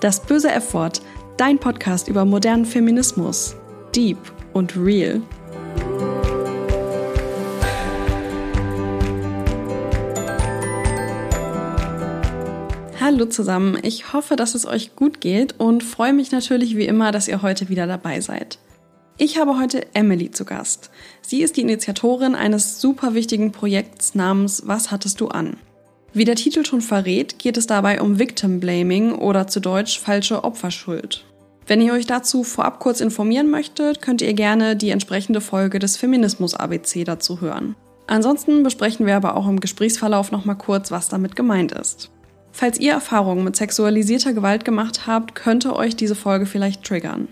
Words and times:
Das 0.00 0.20
böse 0.20 0.50
F-Wort, 0.50 1.02
dein 1.36 1.58
Podcast 1.58 2.08
über 2.08 2.24
modernen 2.24 2.64
Feminismus. 2.64 3.54
Deep 3.94 4.16
und 4.54 4.74
real. 4.74 5.20
Hallo 12.98 13.26
zusammen, 13.26 13.76
ich 13.82 14.14
hoffe, 14.14 14.36
dass 14.36 14.54
es 14.54 14.64
euch 14.64 14.96
gut 14.96 15.20
geht 15.20 15.60
und 15.60 15.82
freue 15.82 16.14
mich 16.14 16.32
natürlich 16.32 16.78
wie 16.78 16.86
immer, 16.86 17.12
dass 17.12 17.28
ihr 17.28 17.42
heute 17.42 17.68
wieder 17.68 17.86
dabei 17.86 18.22
seid. 18.22 18.58
Ich 19.18 19.36
habe 19.36 19.58
heute 19.58 19.86
Emily 19.94 20.30
zu 20.30 20.46
Gast. 20.46 20.90
Sie 21.20 21.42
ist 21.42 21.58
die 21.58 21.60
Initiatorin 21.60 22.34
eines 22.34 22.80
super 22.80 23.12
wichtigen 23.12 23.52
Projekts 23.52 24.14
namens 24.14 24.62
Was 24.64 24.90
hattest 24.90 25.20
du 25.20 25.28
an? 25.28 25.58
Wie 26.12 26.24
der 26.24 26.34
Titel 26.34 26.64
schon 26.64 26.80
verrät, 26.80 27.38
geht 27.38 27.56
es 27.56 27.66
dabei 27.66 28.00
um 28.00 28.18
Victim 28.18 28.58
Blaming 28.58 29.12
oder 29.12 29.46
zu 29.46 29.60
Deutsch 29.60 30.00
falsche 30.00 30.42
Opferschuld. 30.42 31.24
Wenn 31.68 31.80
ihr 31.80 31.92
euch 31.92 32.06
dazu 32.06 32.42
vorab 32.42 32.80
kurz 32.80 33.00
informieren 33.00 33.48
möchtet, 33.48 34.02
könnt 34.02 34.20
ihr 34.20 34.34
gerne 34.34 34.74
die 34.74 34.90
entsprechende 34.90 35.40
Folge 35.40 35.78
des 35.78 35.96
Feminismus 35.96 36.54
ABC 36.54 37.04
dazu 37.04 37.40
hören. 37.40 37.76
Ansonsten 38.08 38.64
besprechen 38.64 39.06
wir 39.06 39.14
aber 39.14 39.36
auch 39.36 39.46
im 39.46 39.60
Gesprächsverlauf 39.60 40.32
nochmal 40.32 40.56
kurz, 40.56 40.90
was 40.90 41.08
damit 41.08 41.36
gemeint 41.36 41.70
ist. 41.70 42.10
Falls 42.50 42.80
ihr 42.80 42.90
Erfahrungen 42.90 43.44
mit 43.44 43.54
sexualisierter 43.54 44.32
Gewalt 44.32 44.64
gemacht 44.64 45.06
habt, 45.06 45.36
könnte 45.36 45.76
euch 45.76 45.94
diese 45.94 46.16
Folge 46.16 46.46
vielleicht 46.46 46.82
triggern. 46.82 47.28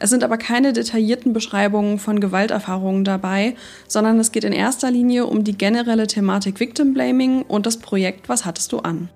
Es 0.00 0.10
sind 0.10 0.22
aber 0.22 0.38
keine 0.38 0.72
detaillierten 0.72 1.32
Beschreibungen 1.32 1.98
von 1.98 2.20
Gewalterfahrungen 2.20 3.02
dabei, 3.04 3.56
sondern 3.88 4.20
es 4.20 4.30
geht 4.30 4.44
in 4.44 4.52
erster 4.52 4.90
Linie 4.92 5.26
um 5.26 5.42
die 5.42 5.58
generelle 5.58 6.06
Thematik 6.06 6.60
Victim 6.60 6.94
Blaming 6.94 7.42
und 7.42 7.66
das 7.66 7.78
Projekt 7.78 8.28
Was 8.28 8.44
hattest 8.44 8.72
du 8.72 8.78
an? 8.78 9.08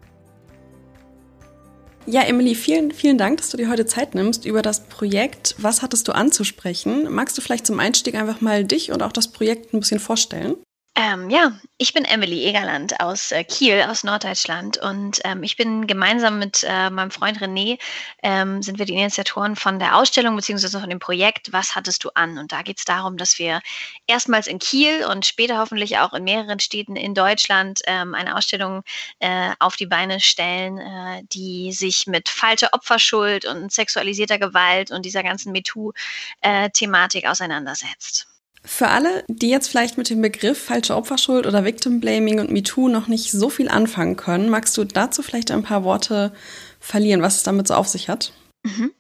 Ja, 2.05 2.23
Emily, 2.23 2.57
vielen, 2.57 2.91
vielen 2.91 3.17
Dank, 3.17 3.37
dass 3.39 3.51
du 3.51 3.57
dir 3.57 3.71
heute 3.71 3.87
Zeit 3.87 4.17
nimmst, 4.17 4.45
über 4.45 4.61
das 4.61 4.81
Projekt 4.87 5.55
Was 5.59 5.83
hattest 5.83 6.09
du 6.09 6.13
anzusprechen. 6.13 7.07
Magst 7.11 7.39
du 7.39 7.43
vielleicht 7.43 7.67
zum 7.67 7.79
Einstieg 7.79 8.17
einfach 8.17 8.41
mal 8.41 8.65
dich 8.65 8.91
und 8.91 9.05
auch 9.05 9.13
das 9.13 9.29
Projekt 9.29 9.73
ein 9.73 9.79
bisschen 9.79 10.01
vorstellen? 10.01 10.57
Ähm, 10.95 11.31
ja, 11.31 11.59
ich 11.79 11.95
bin 11.95 12.05
Emily 12.05 12.45
Egerland 12.45 13.01
aus 13.01 13.33
äh, 13.33 13.45
Kiel, 13.45 13.83
aus 13.89 14.05
Norddeutschland 14.05 14.77
und 14.77 15.21
ähm, 15.25 15.43
ich 15.43 15.57
bin 15.57 15.87
gemeinsam 15.87 16.39
mit 16.39 16.67
äh, 16.69 16.91
meinem 16.91 17.11
Freund 17.11 17.39
René, 17.39 17.79
ähm, 18.23 18.61
sind 18.63 18.79
wir 18.79 18.85
die 18.85 18.93
Initiatoren 18.93 19.57
von 19.57 19.79
der 19.79 19.97
Ausstellung 19.97 20.37
beziehungsweise 20.37 20.79
von 20.79 20.91
dem 20.91 20.99
Projekt 20.99 21.51
Was 21.51 21.75
hattest 21.75 22.05
du 22.05 22.11
an? 22.15 22.37
Und 22.37 22.53
da 22.53 22.61
geht 22.61 22.79
es 22.79 22.85
darum, 22.85 23.17
dass 23.17 23.39
wir 23.39 23.63
erstmals 24.07 24.47
in 24.47 24.59
Kiel 24.59 25.07
und 25.07 25.25
später 25.25 25.59
hoffentlich 25.59 25.97
auch 25.97 26.13
in 26.13 26.25
mehreren 26.25 26.61
Städten 26.61 26.97
in 26.97 27.15
Deutschland 27.15 27.81
ähm, 27.87 28.15
eine 28.15 28.37
Ausstellung 28.37 28.83
äh, 29.21 29.53
auf 29.61 29.77
die 29.77 29.87
Beine 29.87 30.21
stellen, 30.21 30.77
äh, 30.77 31.23
die 31.33 31.73
sich 31.73 32.07
mit 32.07 32.29
falscher 32.29 32.69
Opferschuld 32.73 33.47
und 33.47 33.73
sexualisierter 33.73 34.39
Gewalt 34.39 34.91
und 34.91 35.07
dieser 35.07 35.23
ganzen 35.23 35.53
MeToo-Thematik 35.53 37.25
äh, 37.25 37.29
auseinandersetzt. 37.29 38.32
Für 38.65 38.89
alle, 38.89 39.25
die 39.27 39.51
jetzt 39.51 39.69
vielleicht 39.69 39.99
mit 39.99 40.09
dem 40.09 40.23
Begriff 40.23 40.63
falsche 40.63 40.95
Opferschuld 40.95 41.47
oder 41.47 41.65
Victim 41.65 41.99
Blaming 42.01 42.39
und 42.39 42.51
MeToo 42.51 42.89
noch 42.89 43.09
nicht 43.09 43.33
so 43.33 43.51
viel 43.51 43.69
anfangen 43.69 44.17
können, 44.17 44.49
magst 44.49 44.77
du 44.77 44.85
dazu 44.85 45.23
vielleicht 45.23 45.51
ein 45.51 45.65
paar 45.65 45.83
Worte 45.83 46.33
verlieren, 46.79 47.23
was 47.23 47.37
es 47.37 47.43
damit 47.43 47.67
so 47.67 47.75
auf 47.75 47.89
sich 47.89 48.09
hat? 48.09 48.33
Mhm. 48.63 48.93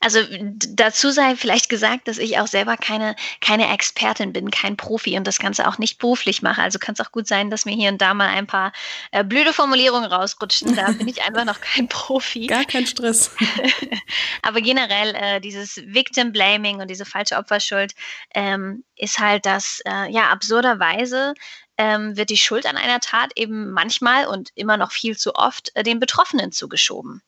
Also 0.00 0.20
dazu 0.68 1.10
sei 1.10 1.36
vielleicht 1.36 1.68
gesagt, 1.68 2.08
dass 2.08 2.18
ich 2.18 2.38
auch 2.38 2.46
selber 2.46 2.76
keine, 2.76 3.16
keine 3.40 3.72
Expertin 3.72 4.32
bin, 4.32 4.50
kein 4.50 4.76
Profi 4.76 5.16
und 5.16 5.26
das 5.26 5.38
Ganze 5.38 5.68
auch 5.68 5.78
nicht 5.78 5.98
beruflich 5.98 6.42
mache. 6.42 6.62
Also 6.62 6.78
kann 6.78 6.94
es 6.94 7.00
auch 7.00 7.12
gut 7.12 7.26
sein, 7.26 7.50
dass 7.50 7.64
mir 7.64 7.74
hier 7.74 7.90
und 7.90 8.00
da 8.00 8.14
mal 8.14 8.28
ein 8.28 8.46
paar 8.46 8.72
äh, 9.12 9.24
blöde 9.24 9.52
Formulierungen 9.52 10.10
rausrutschen. 10.10 10.76
Da 10.76 10.90
bin 10.92 11.08
ich 11.08 11.22
einfach 11.22 11.44
noch 11.44 11.60
kein 11.60 11.88
Profi. 11.88 12.46
Gar 12.46 12.64
kein 12.64 12.86
Stress. 12.86 13.30
Aber 14.42 14.60
generell 14.60 15.14
äh, 15.14 15.40
dieses 15.40 15.76
Victim 15.86 16.32
Blaming 16.32 16.80
und 16.80 16.88
diese 16.88 17.04
falsche 17.04 17.36
Opferschuld 17.36 17.94
ähm, 18.34 18.84
ist 18.96 19.18
halt 19.18 19.46
das, 19.46 19.80
äh, 19.86 20.10
ja, 20.10 20.28
absurderweise 20.30 21.34
ähm, 21.76 22.16
wird 22.16 22.30
die 22.30 22.36
Schuld 22.36 22.66
an 22.66 22.76
einer 22.76 23.00
Tat 23.00 23.32
eben 23.36 23.70
manchmal 23.70 24.26
und 24.26 24.50
immer 24.54 24.76
noch 24.76 24.92
viel 24.92 25.16
zu 25.16 25.34
oft 25.34 25.72
äh, 25.74 25.82
den 25.82 25.98
Betroffenen 25.98 26.52
zugeschoben. 26.52 27.22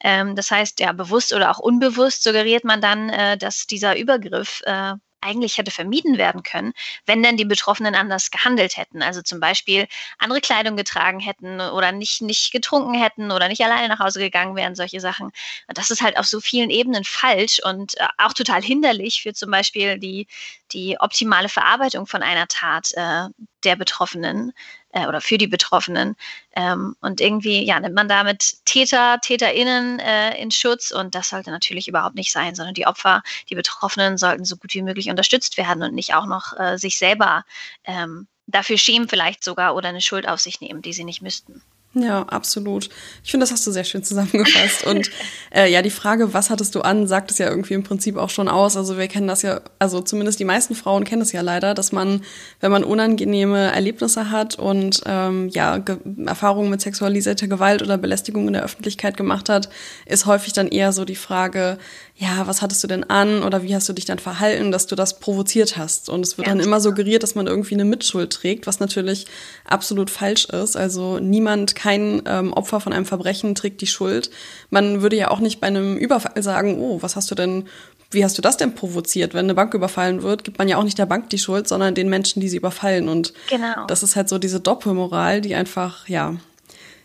Ähm, 0.00 0.34
das 0.34 0.50
heißt, 0.50 0.80
ja, 0.80 0.92
bewusst 0.92 1.32
oder 1.32 1.50
auch 1.50 1.58
unbewusst 1.58 1.81
suggeriert 1.90 2.64
man 2.64 2.80
dann, 2.80 3.08
äh, 3.10 3.36
dass 3.36 3.66
dieser 3.66 3.96
Übergriff 3.96 4.62
äh, 4.64 4.94
eigentlich 5.22 5.56
hätte 5.56 5.70
vermieden 5.70 6.18
werden 6.18 6.42
können, 6.42 6.72
wenn 7.06 7.22
denn 7.22 7.36
die 7.36 7.44
Betroffenen 7.44 7.94
anders 7.94 8.30
gehandelt 8.30 8.76
hätten. 8.76 9.02
Also 9.02 9.22
zum 9.22 9.40
Beispiel 9.40 9.86
andere 10.18 10.40
Kleidung 10.40 10.76
getragen 10.76 11.20
hätten 11.20 11.60
oder 11.60 11.92
nicht, 11.92 12.22
nicht 12.22 12.52
getrunken 12.52 12.94
hätten 12.94 13.30
oder 13.30 13.48
nicht 13.48 13.62
alleine 13.62 13.88
nach 13.88 14.00
Hause 14.00 14.18
gegangen 14.18 14.56
wären, 14.56 14.74
solche 14.74 15.00
Sachen. 15.00 15.30
Das 15.68 15.90
ist 15.90 16.02
halt 16.02 16.18
auf 16.18 16.26
so 16.26 16.40
vielen 16.40 16.70
Ebenen 16.70 17.04
falsch 17.04 17.60
und 17.64 17.96
äh, 17.98 18.06
auch 18.18 18.32
total 18.32 18.62
hinderlich 18.62 19.22
für 19.22 19.32
zum 19.32 19.50
Beispiel 19.50 19.98
die, 19.98 20.26
die 20.72 20.96
optimale 20.98 21.48
Verarbeitung 21.48 22.06
von 22.06 22.22
einer 22.22 22.48
Tat 22.48 22.92
äh, 22.94 23.28
der 23.64 23.76
Betroffenen 23.76 24.52
äh, 24.92 25.06
oder 25.06 25.20
für 25.20 25.38
die 25.38 25.46
Betroffenen. 25.46 26.16
Ähm, 26.54 26.96
und 27.00 27.20
irgendwie 27.20 27.64
ja, 27.64 27.80
nimmt 27.80 27.94
man 27.94 28.08
damit 28.08 28.64
Täter, 28.64 29.18
TäterInnen 29.20 29.98
äh, 29.98 30.40
in 30.40 30.50
Schutz 30.50 30.90
und 30.90 31.14
das 31.14 31.30
sollte 31.30 31.50
natürlich 31.50 31.88
überhaupt 31.88 32.14
nicht 32.14 32.32
sein, 32.32 32.54
sondern 32.54 32.74
die 32.74 32.86
Opfer, 32.86 33.22
die 33.50 33.54
Betroffenen 33.54 34.18
sollten 34.18 34.44
so 34.44 34.56
gut 34.56 34.74
wie 34.74 34.82
möglich 34.82 35.10
unterstützt 35.10 35.56
werden 35.56 35.82
und 35.82 35.94
nicht 35.94 36.14
auch 36.14 36.26
noch 36.26 36.58
äh, 36.58 36.78
sich 36.78 36.98
selber 36.98 37.44
ähm, 37.84 38.28
dafür 38.46 38.78
schämen 38.78 39.08
vielleicht 39.08 39.42
sogar 39.44 39.74
oder 39.74 39.88
eine 39.88 40.00
Schuld 40.00 40.28
auf 40.28 40.40
sich 40.40 40.60
nehmen, 40.60 40.82
die 40.82 40.92
sie 40.92 41.04
nicht 41.04 41.22
müssten. 41.22 41.62
Ja, 41.94 42.22
absolut. 42.22 42.88
Ich 43.22 43.30
finde, 43.30 43.44
das 43.44 43.52
hast 43.52 43.66
du 43.66 43.70
sehr 43.70 43.84
schön 43.84 44.02
zusammengefasst. 44.02 44.86
Und 44.86 45.10
äh, 45.54 45.70
ja, 45.70 45.82
die 45.82 45.90
Frage, 45.90 46.32
was 46.32 46.48
hattest 46.48 46.74
du 46.74 46.80
an, 46.80 47.06
sagt 47.06 47.30
es 47.30 47.36
ja 47.36 47.50
irgendwie 47.50 47.74
im 47.74 47.82
Prinzip 47.82 48.16
auch 48.16 48.30
schon 48.30 48.48
aus. 48.48 48.78
Also 48.78 48.96
wir 48.96 49.08
kennen 49.08 49.26
das 49.26 49.42
ja, 49.42 49.60
also 49.78 50.00
zumindest 50.00 50.40
die 50.40 50.46
meisten 50.46 50.74
Frauen 50.74 51.04
kennen 51.04 51.20
es 51.20 51.32
ja 51.32 51.42
leider, 51.42 51.74
dass 51.74 51.92
man, 51.92 52.22
wenn 52.60 52.72
man 52.72 52.82
unangenehme 52.82 53.72
Erlebnisse 53.72 54.30
hat 54.30 54.58
und 54.58 55.02
ähm, 55.04 55.50
ja, 55.50 55.78
Ge 55.78 55.98
Erfahrungen 56.24 56.70
mit 56.70 56.80
sexualisierter 56.80 57.46
Gewalt 57.46 57.82
oder 57.82 57.98
Belästigung 57.98 58.46
in 58.46 58.54
der 58.54 58.64
Öffentlichkeit 58.64 59.18
gemacht 59.18 59.50
hat, 59.50 59.68
ist 60.06 60.24
häufig 60.24 60.54
dann 60.54 60.68
eher 60.68 60.92
so 60.92 61.04
die 61.04 61.14
Frage, 61.14 61.76
ja, 62.16 62.46
was 62.46 62.62
hattest 62.62 62.82
du 62.84 62.88
denn 62.88 63.04
an 63.04 63.42
oder 63.42 63.62
wie 63.62 63.74
hast 63.74 63.88
du 63.88 63.92
dich 63.92 64.04
dann 64.04 64.18
verhalten, 64.18 64.70
dass 64.70 64.86
du 64.86 64.94
das 64.94 65.18
provoziert 65.18 65.76
hast. 65.76 66.08
Und 66.08 66.24
es 66.24 66.38
wird 66.38 66.46
ja, 66.46 66.54
dann 66.54 66.64
immer 66.64 66.80
suggeriert, 66.80 67.22
dass 67.22 67.34
man 67.34 67.46
irgendwie 67.46 67.74
eine 67.74 67.84
Mitschuld 67.84 68.32
trägt, 68.32 68.66
was 68.66 68.80
natürlich 68.80 69.26
absolut 69.64 70.08
falsch 70.08 70.44
ist. 70.46 70.76
Also 70.76 71.18
niemand, 71.18 71.74
kein 71.82 72.22
ähm, 72.26 72.52
Opfer 72.52 72.78
von 72.78 72.92
einem 72.92 73.06
Verbrechen 73.06 73.56
trägt 73.56 73.80
die 73.80 73.88
Schuld. 73.88 74.30
Man 74.70 75.02
würde 75.02 75.16
ja 75.16 75.32
auch 75.32 75.40
nicht 75.40 75.60
bei 75.60 75.66
einem 75.66 75.96
Überfall 75.96 76.40
sagen, 76.40 76.78
oh, 76.78 77.02
was 77.02 77.16
hast 77.16 77.28
du 77.32 77.34
denn, 77.34 77.66
wie 78.12 78.24
hast 78.24 78.38
du 78.38 78.42
das 78.42 78.56
denn 78.56 78.76
provoziert? 78.76 79.34
Wenn 79.34 79.46
eine 79.46 79.54
Bank 79.54 79.74
überfallen 79.74 80.22
wird, 80.22 80.44
gibt 80.44 80.58
man 80.58 80.68
ja 80.68 80.76
auch 80.76 80.84
nicht 80.84 80.98
der 80.98 81.06
Bank 81.06 81.30
die 81.30 81.38
Schuld, 81.38 81.66
sondern 81.66 81.96
den 81.96 82.08
Menschen, 82.08 82.40
die 82.40 82.48
sie 82.48 82.58
überfallen. 82.58 83.08
Und 83.08 83.32
genau. 83.50 83.86
das 83.88 84.04
ist 84.04 84.14
halt 84.14 84.28
so 84.28 84.38
diese 84.38 84.60
Doppelmoral, 84.60 85.40
die 85.40 85.56
einfach, 85.56 86.08
ja, 86.08 86.36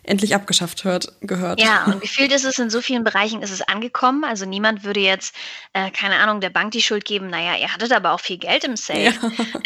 endlich 0.07 0.33
abgeschafft 0.33 0.83
hört, 0.83 1.11
gehört. 1.21 1.61
Ja, 1.61 1.85
und 1.85 2.01
gefühlt 2.01 2.31
ist 2.31 2.45
es 2.45 2.57
in 2.57 2.69
so 2.69 2.81
vielen 2.81 3.03
Bereichen 3.03 3.41
ist 3.41 3.51
es 3.51 3.61
angekommen. 3.61 4.23
Also 4.23 4.45
niemand 4.45 4.83
würde 4.83 4.99
jetzt, 4.99 5.35
äh, 5.73 5.91
keine 5.91 6.15
Ahnung, 6.15 6.41
der 6.41 6.49
Bank 6.49 6.71
die 6.71 6.81
Schuld 6.81 7.05
geben, 7.05 7.29
naja, 7.29 7.55
ihr 7.59 7.71
hattet 7.71 7.91
aber 7.91 8.11
auch 8.13 8.19
viel 8.19 8.37
Geld 8.37 8.63
im 8.63 8.77
Safe 8.77 9.01
ja. 9.01 9.13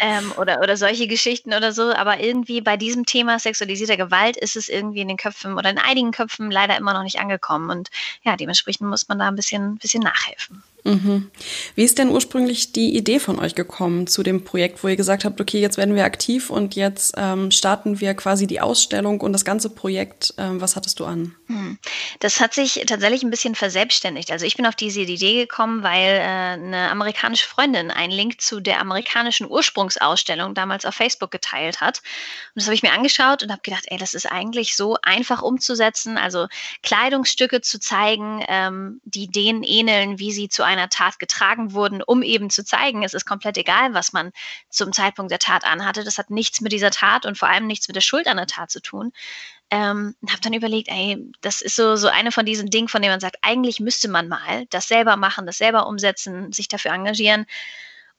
ähm, 0.00 0.32
oder, 0.36 0.60
oder 0.60 0.76
solche 0.76 1.06
Geschichten 1.06 1.54
oder 1.54 1.72
so. 1.72 1.94
Aber 1.94 2.20
irgendwie 2.20 2.60
bei 2.60 2.76
diesem 2.76 3.06
Thema 3.06 3.38
sexualisierter 3.38 3.96
Gewalt 3.96 4.36
ist 4.36 4.56
es 4.56 4.68
irgendwie 4.68 5.00
in 5.00 5.08
den 5.08 5.16
Köpfen 5.16 5.56
oder 5.56 5.70
in 5.70 5.78
einigen 5.78 6.10
Köpfen 6.10 6.50
leider 6.50 6.76
immer 6.76 6.92
noch 6.92 7.04
nicht 7.04 7.20
angekommen. 7.20 7.70
Und 7.70 7.90
ja, 8.22 8.36
dementsprechend 8.36 8.88
muss 8.88 9.08
man 9.08 9.18
da 9.18 9.28
ein 9.28 9.36
bisschen, 9.36 9.78
bisschen 9.78 10.02
nachhelfen. 10.02 10.62
Mhm. 10.84 11.30
Wie 11.76 11.84
ist 11.84 11.98
denn 11.98 12.08
ursprünglich 12.08 12.72
die 12.72 12.96
Idee 12.96 13.20
von 13.20 13.38
euch 13.38 13.54
gekommen 13.54 14.08
zu 14.08 14.24
dem 14.24 14.42
Projekt, 14.42 14.82
wo 14.82 14.88
ihr 14.88 14.96
gesagt 14.96 15.24
habt, 15.24 15.40
okay, 15.40 15.60
jetzt 15.60 15.76
werden 15.76 15.94
wir 15.94 16.04
aktiv 16.04 16.50
und 16.50 16.74
jetzt 16.74 17.14
ähm, 17.16 17.52
starten 17.52 18.00
wir 18.00 18.14
quasi 18.14 18.48
die 18.48 18.60
Ausstellung 18.60 19.20
und 19.20 19.32
das 19.32 19.44
ganze 19.44 19.70
Projekt. 19.70 20.34
Ähm, 20.38 20.60
was 20.60 20.74
hattest 20.74 20.98
du 20.98 21.04
an? 21.04 21.36
Hm. 21.46 21.78
Das 22.18 22.40
hat 22.40 22.52
sich 22.52 22.82
tatsächlich 22.86 23.22
ein 23.22 23.30
bisschen 23.30 23.54
verselbstständigt. 23.54 24.32
Also 24.32 24.44
ich 24.44 24.56
bin 24.56 24.66
auf 24.66 24.74
diese 24.74 25.02
Idee 25.02 25.34
gekommen, 25.34 25.84
weil 25.84 26.16
äh, 26.16 26.22
eine 26.22 26.90
amerikanische 26.90 27.46
Freundin 27.46 27.92
einen 27.92 28.12
Link 28.12 28.40
zu 28.40 28.58
der 28.58 28.80
amerikanischen 28.80 29.48
Ursprungsausstellung 29.48 30.54
damals 30.54 30.84
auf 30.84 30.94
Facebook 30.94 31.30
geteilt 31.30 31.80
hat. 31.80 31.98
Und 31.98 32.56
das 32.56 32.64
habe 32.64 32.74
ich 32.74 32.82
mir 32.82 32.92
angeschaut 32.92 33.44
und 33.44 33.52
habe 33.52 33.62
gedacht, 33.62 33.84
ey, 33.86 33.98
das 33.98 34.14
ist 34.14 34.26
eigentlich 34.26 34.74
so 34.74 34.96
einfach 35.02 35.42
umzusetzen. 35.42 36.18
Also 36.18 36.48
Kleidungsstücke 36.82 37.60
zu 37.60 37.78
zeigen, 37.78 38.44
ähm, 38.48 39.00
die 39.04 39.28
denen 39.28 39.62
ähneln, 39.62 40.18
wie 40.18 40.32
sie 40.32 40.48
zu 40.48 40.64
einem 40.64 40.71
einer 40.72 40.88
Tat 40.88 41.18
getragen 41.18 41.72
wurden, 41.72 42.02
um 42.02 42.22
eben 42.22 42.50
zu 42.50 42.64
zeigen, 42.64 43.02
es 43.02 43.14
ist 43.14 43.26
komplett 43.26 43.56
egal, 43.58 43.94
was 43.94 44.12
man 44.12 44.32
zum 44.70 44.92
Zeitpunkt 44.92 45.30
der 45.30 45.38
Tat 45.38 45.64
anhatte. 45.64 46.04
Das 46.04 46.18
hat 46.18 46.30
nichts 46.30 46.60
mit 46.60 46.72
dieser 46.72 46.90
Tat 46.90 47.26
und 47.26 47.38
vor 47.38 47.48
allem 47.48 47.66
nichts 47.66 47.88
mit 47.88 47.96
der 47.96 48.00
Schuld 48.00 48.26
an 48.26 48.36
der 48.36 48.46
Tat 48.46 48.70
zu 48.70 48.80
tun. 48.80 49.12
Ähm, 49.70 50.14
habe 50.28 50.40
dann 50.42 50.52
überlegt, 50.52 50.88
ey, 50.88 51.18
das 51.40 51.62
ist 51.62 51.76
so, 51.76 51.96
so 51.96 52.08
eine 52.08 52.30
von 52.30 52.44
diesen 52.44 52.68
Dingen, 52.68 52.88
von 52.88 53.00
denen 53.00 53.14
man 53.14 53.20
sagt, 53.20 53.36
eigentlich 53.42 53.80
müsste 53.80 54.08
man 54.08 54.28
mal 54.28 54.66
das 54.70 54.88
selber 54.88 55.16
machen, 55.16 55.46
das 55.46 55.58
selber 55.58 55.86
umsetzen, 55.86 56.52
sich 56.52 56.68
dafür 56.68 56.92
engagieren. 56.92 57.46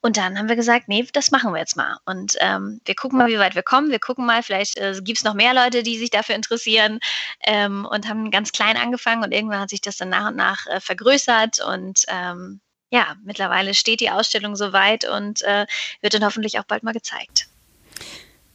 Und 0.05 0.17
dann 0.17 0.37
haben 0.37 0.49
wir 0.49 0.57
gesagt, 0.57 0.89
nee, 0.89 1.07
das 1.13 1.31
machen 1.31 1.53
wir 1.53 1.59
jetzt 1.59 1.77
mal. 1.77 1.97
Und 2.05 2.35
ähm, 2.41 2.81
wir 2.83 2.93
gucken 2.93 3.17
mal, 3.17 3.29
wie 3.29 3.39
weit 3.39 3.55
wir 3.55 3.63
kommen. 3.63 3.89
Wir 3.89 3.99
gucken 3.99 4.25
mal, 4.25 4.43
vielleicht 4.43 4.77
äh, 4.77 4.99
gibt 5.01 5.19
es 5.19 5.23
noch 5.23 5.33
mehr 5.33 5.53
Leute, 5.53 5.81
die 5.81 5.97
sich 5.97 6.09
dafür 6.09 6.35
interessieren 6.35 6.99
ähm, 7.45 7.87
und 7.89 8.09
haben 8.09 8.29
ganz 8.29 8.51
klein 8.51 8.75
angefangen 8.75 9.23
und 9.23 9.31
irgendwann 9.31 9.61
hat 9.61 9.69
sich 9.69 9.79
das 9.79 9.95
dann 9.95 10.09
nach 10.09 10.27
und 10.27 10.35
nach 10.35 10.67
äh, 10.67 10.81
vergrößert 10.81 11.63
und 11.65 12.03
ähm, 12.09 12.59
ja, 12.89 13.15
mittlerweile 13.23 13.73
steht 13.73 14.01
die 14.01 14.11
Ausstellung 14.11 14.57
soweit 14.57 15.07
und 15.07 15.41
äh, 15.43 15.65
wird 16.01 16.13
dann 16.13 16.25
hoffentlich 16.25 16.59
auch 16.59 16.65
bald 16.65 16.83
mal 16.83 16.93
gezeigt. 16.93 17.47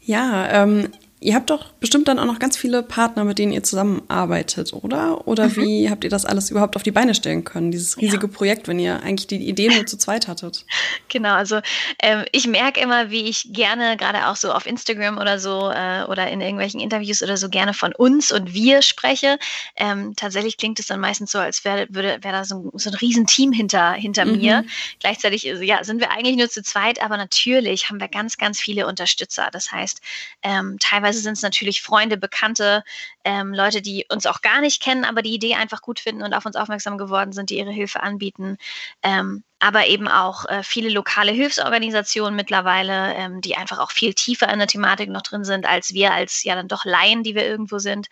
Ja, 0.00 0.49
ähm, 0.50 0.93
Ihr 1.20 1.35
habt 1.35 1.50
doch 1.50 1.73
bestimmt 1.81 2.06
dann 2.06 2.19
auch 2.20 2.25
noch 2.26 2.38
ganz 2.38 2.56
viele 2.56 2.82
Partner, 2.82 3.25
mit 3.25 3.38
denen 3.38 3.53
ihr 3.53 3.65
zusammenarbeitet, 3.65 4.73
oder? 4.73 5.26
Oder 5.26 5.49
mhm. 5.49 5.56
wie 5.56 5.91
habt 5.91 6.05
ihr 6.05 6.11
das 6.11 6.25
alles 6.25 6.50
überhaupt 6.50 6.76
auf 6.76 6.85
die 6.85 6.93
Beine 6.93 7.15
stellen 7.15 7.43
können, 7.43 7.73
dieses 7.73 7.99
riesige 7.99 8.29
ja. 8.29 8.32
Projekt, 8.32 8.69
wenn 8.69 8.79
ihr 8.79 9.03
eigentlich 9.03 9.26
die 9.26 9.49
Idee 9.49 9.69
nur 9.69 9.87
zu 9.87 9.97
zweit 9.99 10.29
hattet? 10.29 10.65
Genau, 11.11 11.32
also 11.32 11.61
ähm, 12.03 12.25
ich 12.32 12.47
merke 12.47 12.81
immer, 12.81 13.11
wie 13.11 13.23
ich 13.23 13.49
gerne, 13.53 13.97
gerade 13.97 14.29
auch 14.29 14.37
so 14.37 14.53
auf 14.53 14.67
Instagram 14.67 15.17
oder 15.17 15.38
so 15.38 15.70
äh, 15.70 16.05
oder 16.05 16.29
in 16.29 16.43
irgendwelchen 16.43 16.81
Interviews 16.81 17.23
oder 17.23 17.38
so 17.38 17.49
gerne 17.49 17.73
von 17.73 17.94
uns 17.94 18.31
und 18.31 18.53
wir 18.53 18.82
spreche. 18.82 19.38
Ähm, 19.76 20.14
tatsächlich 20.17 20.59
klingt 20.59 20.79
es 20.81 20.87
dann 20.87 21.00
meistens 21.00 21.32
so, 21.32 21.38
als 21.38 21.64
wäre 21.64 21.87
wär 21.91 22.19
da 22.19 22.44
so 22.44 22.56
ein, 22.56 22.79
so 22.79 22.91
ein 22.91 22.94
Riesenteam 22.94 23.53
hinter, 23.53 23.93
hinter 23.93 24.26
mhm. 24.26 24.37
mir. 24.37 24.64
Gleichzeitig 25.00 25.44
ja, 25.44 25.82
sind 25.82 26.00
wir 26.00 26.11
eigentlich 26.11 26.37
nur 26.37 26.50
zu 26.50 26.62
zweit, 26.62 27.00
aber 27.00 27.17
natürlich 27.17 27.88
haben 27.88 28.00
wir 28.00 28.09
ganz, 28.09 28.37
ganz 28.37 28.61
viele 28.61 28.87
Unterstützer. 28.87 29.49
Das 29.50 29.73
heißt, 29.73 30.03
ähm, 30.43 30.76
teilweise 30.79 31.08
Teilweise 31.09 31.23
sind 31.23 31.39
es 31.39 31.43
natürlich 31.43 31.81
Freunde, 31.81 32.19
Bekannte, 32.19 32.85
ähm, 33.25 33.55
Leute, 33.55 33.81
die 33.81 34.05
uns 34.11 34.27
auch 34.27 34.43
gar 34.43 34.61
nicht 34.61 34.83
kennen, 34.83 35.07
aber 35.07 35.23
die 35.23 35.33
Idee 35.33 35.55
einfach 35.55 35.81
gut 35.81 36.01
finden 36.01 36.23
und 36.23 36.35
auf 36.35 36.45
uns 36.45 36.55
aufmerksam 36.55 36.99
geworden 36.99 37.33
sind, 37.33 37.49
die 37.49 37.57
ihre 37.57 37.71
Hilfe 37.71 38.03
anbieten. 38.03 38.59
Ähm, 39.03 39.43
aber 39.59 39.87
eben 39.87 40.07
auch 40.07 40.45
äh, 40.45 40.63
viele 40.63 40.91
lokale 40.91 41.33
Hilfsorganisationen 41.33 42.37
mittlerweile, 42.37 43.15
ähm, 43.15 43.41
die 43.41 43.57
einfach 43.57 43.79
auch 43.79 43.91
viel 43.91 44.13
tiefer 44.13 44.53
in 44.53 44.59
der 44.59 44.69
Thematik 44.69 45.09
noch 45.09 45.23
drin 45.23 45.45
sind, 45.45 45.65
als 45.65 45.95
wir 45.95 46.13
als 46.13 46.45
ja 46.45 46.55
dann 46.55 46.69
doch 46.69 46.85
Laien, 46.85 47.23
die 47.23 47.35
wir 47.35 47.47
irgendwo 47.47 47.79
sind. 47.79 48.09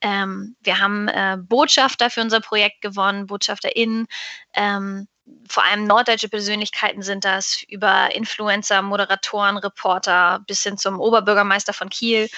Ähm, 0.00 0.54
wir 0.60 0.78
haben 0.78 1.08
äh, 1.08 1.38
Botschafter 1.40 2.08
für 2.08 2.20
unser 2.20 2.40
Projekt 2.40 2.82
gewonnen, 2.82 3.26
BotschafterInnen. 3.26 4.06
Ähm, 4.54 5.08
vor 5.48 5.64
allem 5.64 5.86
norddeutsche 5.86 6.28
Persönlichkeiten 6.28 7.02
sind 7.02 7.24
das, 7.24 7.62
über 7.68 8.14
Influencer, 8.14 8.82
Moderatoren, 8.82 9.56
Reporter 9.56 10.40
bis 10.46 10.62
hin 10.62 10.76
zum 10.76 11.00
Oberbürgermeister 11.00 11.72
von 11.72 11.88
Kiel 11.88 12.28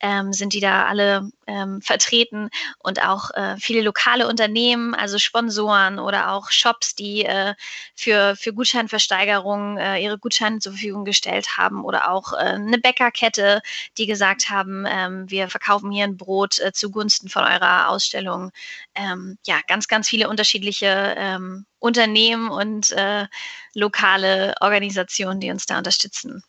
ähm, 0.00 0.32
sind 0.32 0.52
die 0.52 0.60
da 0.60 0.86
alle 0.86 1.30
ähm, 1.46 1.80
vertreten 1.80 2.50
und 2.78 3.02
auch 3.04 3.30
äh, 3.32 3.56
viele 3.58 3.82
lokale 3.82 4.28
Unternehmen, 4.28 4.94
also 4.94 5.18
Sponsoren 5.18 5.98
oder 5.98 6.32
auch 6.32 6.50
Shops, 6.50 6.94
die 6.94 7.24
äh, 7.24 7.54
für, 7.94 8.36
für 8.36 8.52
Gutscheinversteigerungen 8.52 9.78
äh, 9.78 9.98
ihre 9.98 10.18
Gutscheine 10.18 10.60
zur 10.60 10.72
Verfügung 10.72 11.04
gestellt 11.04 11.56
haben 11.56 11.84
oder 11.84 12.10
auch 12.10 12.32
äh, 12.32 12.36
eine 12.36 12.78
Bäckerkette, 12.78 13.62
die 13.96 14.06
gesagt 14.06 14.50
haben, 14.50 14.84
ähm, 14.88 15.30
wir 15.30 15.48
verkaufen 15.48 15.90
hier 15.90 16.04
ein 16.04 16.16
Brot 16.16 16.58
äh, 16.60 16.72
zugunsten 16.72 17.28
von 17.28 17.44
eurer 17.44 17.88
Ausstellung. 17.88 18.52
Ähm, 18.94 19.38
ja, 19.46 19.60
ganz, 19.66 19.88
ganz 19.88 20.08
viele 20.08 20.28
unterschiedliche 20.28 21.14
ähm, 21.16 21.66
Unternehmen 21.78 22.50
und 22.50 22.90
äh, 22.92 23.26
lokale 23.74 24.54
Organisationen, 24.60 25.40
die 25.40 25.50
uns 25.50 25.66
da 25.66 25.78
unterstützen. 25.78 26.42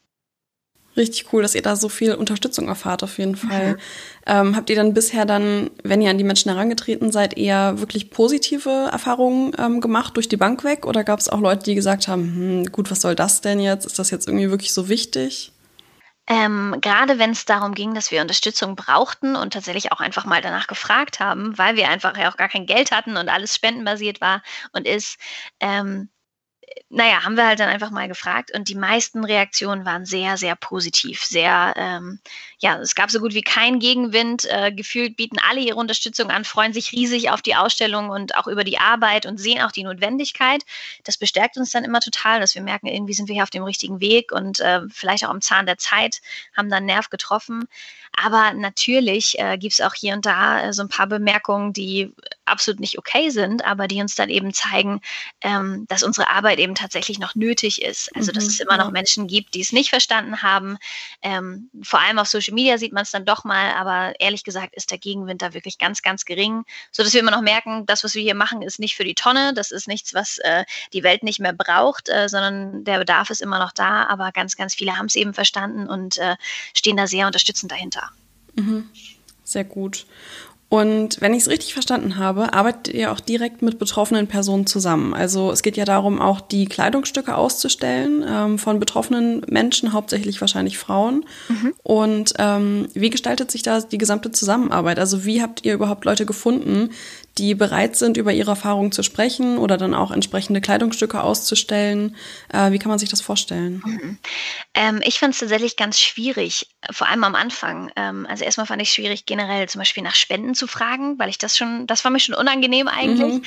Richtig 0.97 1.31
cool, 1.31 1.41
dass 1.41 1.55
ihr 1.55 1.61
da 1.61 1.75
so 1.75 1.87
viel 1.87 2.13
Unterstützung 2.13 2.67
erfahrt, 2.67 3.03
auf 3.03 3.19
jeden 3.19 3.35
Fall. 3.35 3.73
Mhm. 3.73 3.77
Ähm, 4.25 4.55
habt 4.55 4.69
ihr 4.69 4.75
dann 4.75 4.93
bisher 4.93 5.25
dann, 5.25 5.69
wenn 5.83 6.01
ihr 6.01 6.09
an 6.09 6.17
die 6.17 6.23
Menschen 6.23 6.51
herangetreten 6.51 7.11
seid, 7.11 7.37
eher 7.37 7.79
wirklich 7.79 8.09
positive 8.09 8.89
Erfahrungen 8.91 9.53
ähm, 9.57 9.81
gemacht 9.81 10.17
durch 10.17 10.27
die 10.27 10.35
Bank 10.35 10.63
weg? 10.63 10.85
Oder 10.85 11.03
gab 11.03 11.19
es 11.19 11.29
auch 11.29 11.39
Leute, 11.39 11.63
die 11.63 11.75
gesagt 11.75 12.07
haben, 12.07 12.23
hm, 12.23 12.71
gut, 12.71 12.91
was 12.91 13.01
soll 13.01 13.15
das 13.15 13.41
denn 13.41 13.59
jetzt? 13.59 13.85
Ist 13.85 13.99
das 13.99 14.09
jetzt 14.09 14.27
irgendwie 14.27 14.49
wirklich 14.49 14.73
so 14.73 14.89
wichtig? 14.89 15.53
Ähm, 16.29 16.77
gerade 16.81 17.17
wenn 17.17 17.31
es 17.31 17.45
darum 17.45 17.73
ging, 17.73 17.93
dass 17.95 18.11
wir 18.11 18.21
Unterstützung 18.21 18.75
brauchten 18.75 19.35
und 19.35 19.51
tatsächlich 19.53 19.91
auch 19.91 19.99
einfach 19.99 20.25
mal 20.25 20.41
danach 20.41 20.67
gefragt 20.67 21.19
haben, 21.19 21.57
weil 21.57 21.75
wir 21.75 21.89
einfach 21.89 22.15
ja 22.17 22.31
auch 22.31 22.37
gar 22.37 22.49
kein 22.49 22.67
Geld 22.67 22.91
hatten 22.91 23.17
und 23.17 23.29
alles 23.29 23.55
spendenbasiert 23.55 24.21
war 24.21 24.43
und 24.71 24.87
ist, 24.87 25.17
ähm, 25.59 26.09
naja, 26.89 27.23
haben 27.23 27.35
wir 27.35 27.45
halt 27.45 27.59
dann 27.59 27.69
einfach 27.69 27.91
mal 27.91 28.07
gefragt 28.07 28.51
und 28.51 28.67
die 28.67 28.75
meisten 28.75 29.23
Reaktionen 29.23 29.85
waren 29.85 30.05
sehr, 30.05 30.37
sehr 30.37 30.55
positiv. 30.55 31.23
Sehr, 31.23 31.73
ähm, 31.77 32.19
ja, 32.59 32.79
es 32.79 32.95
gab 32.95 33.11
so 33.11 33.19
gut 33.19 33.33
wie 33.33 33.43
keinen 33.43 33.79
Gegenwind. 33.79 34.45
Äh, 34.45 34.71
gefühlt 34.71 35.15
bieten 35.15 35.37
alle 35.49 35.59
ihre 35.59 35.77
Unterstützung 35.77 36.31
an, 36.31 36.45
freuen 36.45 36.73
sich 36.73 36.91
riesig 36.91 37.29
auf 37.29 37.43
die 37.43 37.55
Ausstellung 37.55 38.09
und 38.09 38.35
auch 38.35 38.47
über 38.47 38.63
die 38.63 38.79
Arbeit 38.79 39.27
und 39.27 39.37
sehen 39.37 39.61
auch 39.61 39.71
die 39.71 39.83
Notwendigkeit. 39.83 40.63
Das 41.03 41.17
bestärkt 41.17 41.57
uns 41.57 41.71
dann 41.71 41.83
immer 41.83 41.99
total, 41.99 42.39
dass 42.39 42.55
wir 42.55 42.63
merken, 42.63 42.87
irgendwie 42.87 43.13
sind 43.13 43.27
wir 43.27 43.35
hier 43.35 43.43
auf 43.43 43.51
dem 43.51 43.63
richtigen 43.63 43.99
Weg 43.99 44.31
und 44.31 44.59
äh, 44.59 44.81
vielleicht 44.89 45.25
auch 45.25 45.29
am 45.29 45.41
Zahn 45.41 45.67
der 45.67 45.77
Zeit, 45.77 46.21
haben 46.57 46.69
dann 46.69 46.85
Nerv 46.85 47.09
getroffen. 47.09 47.67
Aber 48.15 48.53
natürlich 48.53 49.39
äh, 49.39 49.57
gibt 49.57 49.73
es 49.73 49.81
auch 49.81 49.93
hier 49.93 50.13
und 50.13 50.25
da 50.25 50.63
äh, 50.63 50.73
so 50.73 50.81
ein 50.81 50.89
paar 50.89 51.07
Bemerkungen, 51.07 51.73
die 51.73 52.13
absolut 52.45 52.79
nicht 52.79 52.97
okay 52.97 53.29
sind, 53.29 53.63
aber 53.63 53.87
die 53.87 54.01
uns 54.01 54.15
dann 54.15 54.29
eben 54.29 54.53
zeigen, 54.53 55.01
ähm, 55.41 55.85
dass 55.87 56.03
unsere 56.03 56.29
Arbeit 56.29 56.59
eben 56.59 56.75
tatsächlich 56.75 57.19
noch 57.19 57.35
nötig 57.35 57.81
ist. 57.81 58.13
Also 58.15 58.31
dass 58.31 58.43
mhm, 58.43 58.49
es 58.49 58.59
immer 58.59 58.77
noch 58.77 58.91
Menschen 58.91 59.27
gibt, 59.27 59.53
die 59.53 59.61
es 59.61 59.71
nicht 59.71 59.89
verstanden 59.89 60.41
haben. 60.41 60.77
Ähm, 61.21 61.69
vor 61.83 62.01
allem 62.01 62.19
auf 62.19 62.27
Social 62.27 62.53
Media 62.53 62.77
sieht 62.77 62.91
man 62.91 63.03
es 63.03 63.11
dann 63.11 63.25
doch 63.25 63.43
mal, 63.43 63.73
aber 63.73 64.19
ehrlich 64.19 64.43
gesagt 64.43 64.75
ist 64.75 64.91
der 64.91 64.97
Gegenwind 64.97 65.41
da 65.41 65.53
wirklich 65.53 65.77
ganz, 65.77 66.01
ganz 66.01 66.25
gering, 66.25 66.63
sodass 66.91 67.13
wir 67.13 67.21
immer 67.21 67.31
noch 67.31 67.41
merken, 67.41 67.85
das, 67.85 68.03
was 68.03 68.15
wir 68.15 68.21
hier 68.21 68.35
machen, 68.35 68.61
ist 68.61 68.79
nicht 68.79 68.95
für 68.95 69.03
die 69.03 69.15
Tonne, 69.15 69.53
das 69.53 69.71
ist 69.71 69.87
nichts, 69.87 70.13
was 70.13 70.39
äh, 70.39 70.65
die 70.93 71.03
Welt 71.03 71.23
nicht 71.23 71.39
mehr 71.39 71.53
braucht, 71.53 72.09
äh, 72.09 72.27
sondern 72.27 72.83
der 72.83 72.99
Bedarf 72.99 73.29
ist 73.29 73.41
immer 73.41 73.59
noch 73.59 73.71
da, 73.71 74.05
aber 74.07 74.31
ganz, 74.31 74.55
ganz 74.55 74.75
viele 74.75 74.97
haben 74.97 75.05
es 75.05 75.15
eben 75.15 75.33
verstanden 75.33 75.87
und 75.87 76.17
äh, 76.17 76.35
stehen 76.75 76.97
da 76.97 77.07
sehr 77.07 77.27
unterstützend 77.27 77.71
dahinter. 77.71 78.08
Mhm. 78.55 78.85
Sehr 79.43 79.63
gut. 79.63 80.05
Und 80.69 81.19
wenn 81.19 81.33
ich 81.33 81.41
es 81.41 81.49
richtig 81.49 81.73
verstanden 81.73 82.17
habe, 82.17 82.53
arbeitet 82.53 82.93
ihr 82.93 83.11
auch 83.11 83.19
direkt 83.19 83.63
mit 83.63 83.79
betroffenen 83.79 84.27
Personen 84.27 84.67
zusammen. 84.67 85.15
Also 85.15 85.51
es 85.51 85.63
geht 85.63 85.77
ja 85.77 85.85
darum, 85.85 86.21
auch 86.21 86.41
die 86.41 86.67
Kleidungsstücke 86.67 87.35
auszustellen 87.35 88.23
ähm, 88.27 88.59
von 88.59 88.79
betroffenen 88.79 89.41
Menschen, 89.49 89.93
hauptsächlich 89.93 90.39
wahrscheinlich 90.39 90.77
Frauen. 90.77 91.25
Mhm. 91.47 91.73
Und 91.81 92.33
ähm, 92.37 92.87
wie 92.93 93.09
gestaltet 93.09 93.49
sich 93.49 93.63
da 93.63 93.81
die 93.81 93.97
gesamte 93.97 94.31
Zusammenarbeit? 94.31 94.99
Also 94.99 95.25
wie 95.25 95.41
habt 95.41 95.65
ihr 95.65 95.73
überhaupt 95.73 96.05
Leute 96.05 96.27
gefunden, 96.27 96.91
die 97.39 97.55
bereit 97.55 97.95
sind, 97.95 98.17
über 98.17 98.33
ihre 98.33 98.51
Erfahrungen 98.51 98.91
zu 98.91 99.01
sprechen 99.01 99.57
oder 99.57 99.77
dann 99.77 99.93
auch 99.93 100.11
entsprechende 100.11 100.59
Kleidungsstücke 100.59 101.23
auszustellen. 101.23 102.17
Äh, 102.49 102.71
wie 102.71 102.79
kann 102.79 102.89
man 102.89 102.99
sich 102.99 103.09
das 103.09 103.21
vorstellen? 103.21 103.81
Mhm. 103.85 104.17
Ähm, 104.73 105.01
ich 105.03 105.19
fand 105.19 105.33
es 105.33 105.39
tatsächlich 105.39 105.77
ganz 105.77 105.99
schwierig, 105.99 106.67
vor 106.91 107.07
allem 107.07 107.23
am 107.23 107.35
Anfang. 107.35 107.91
Ähm, 107.95 108.27
also 108.29 108.43
erstmal 108.43 108.67
fand 108.67 108.81
ich 108.81 108.89
es 108.89 108.95
schwierig, 108.95 109.25
generell 109.25 109.69
zum 109.69 109.79
Beispiel 109.79 110.03
nach 110.03 110.15
Spenden 110.15 110.53
zu 110.53 110.67
fragen, 110.67 111.17
weil 111.17 111.29
ich 111.29 111.37
das 111.37 111.57
schon, 111.57 111.87
das 111.87 112.03
war 112.03 112.11
mir 112.11 112.19
schon 112.19 112.35
unangenehm 112.35 112.89
eigentlich. 112.89 113.35
Mhm. 113.35 113.43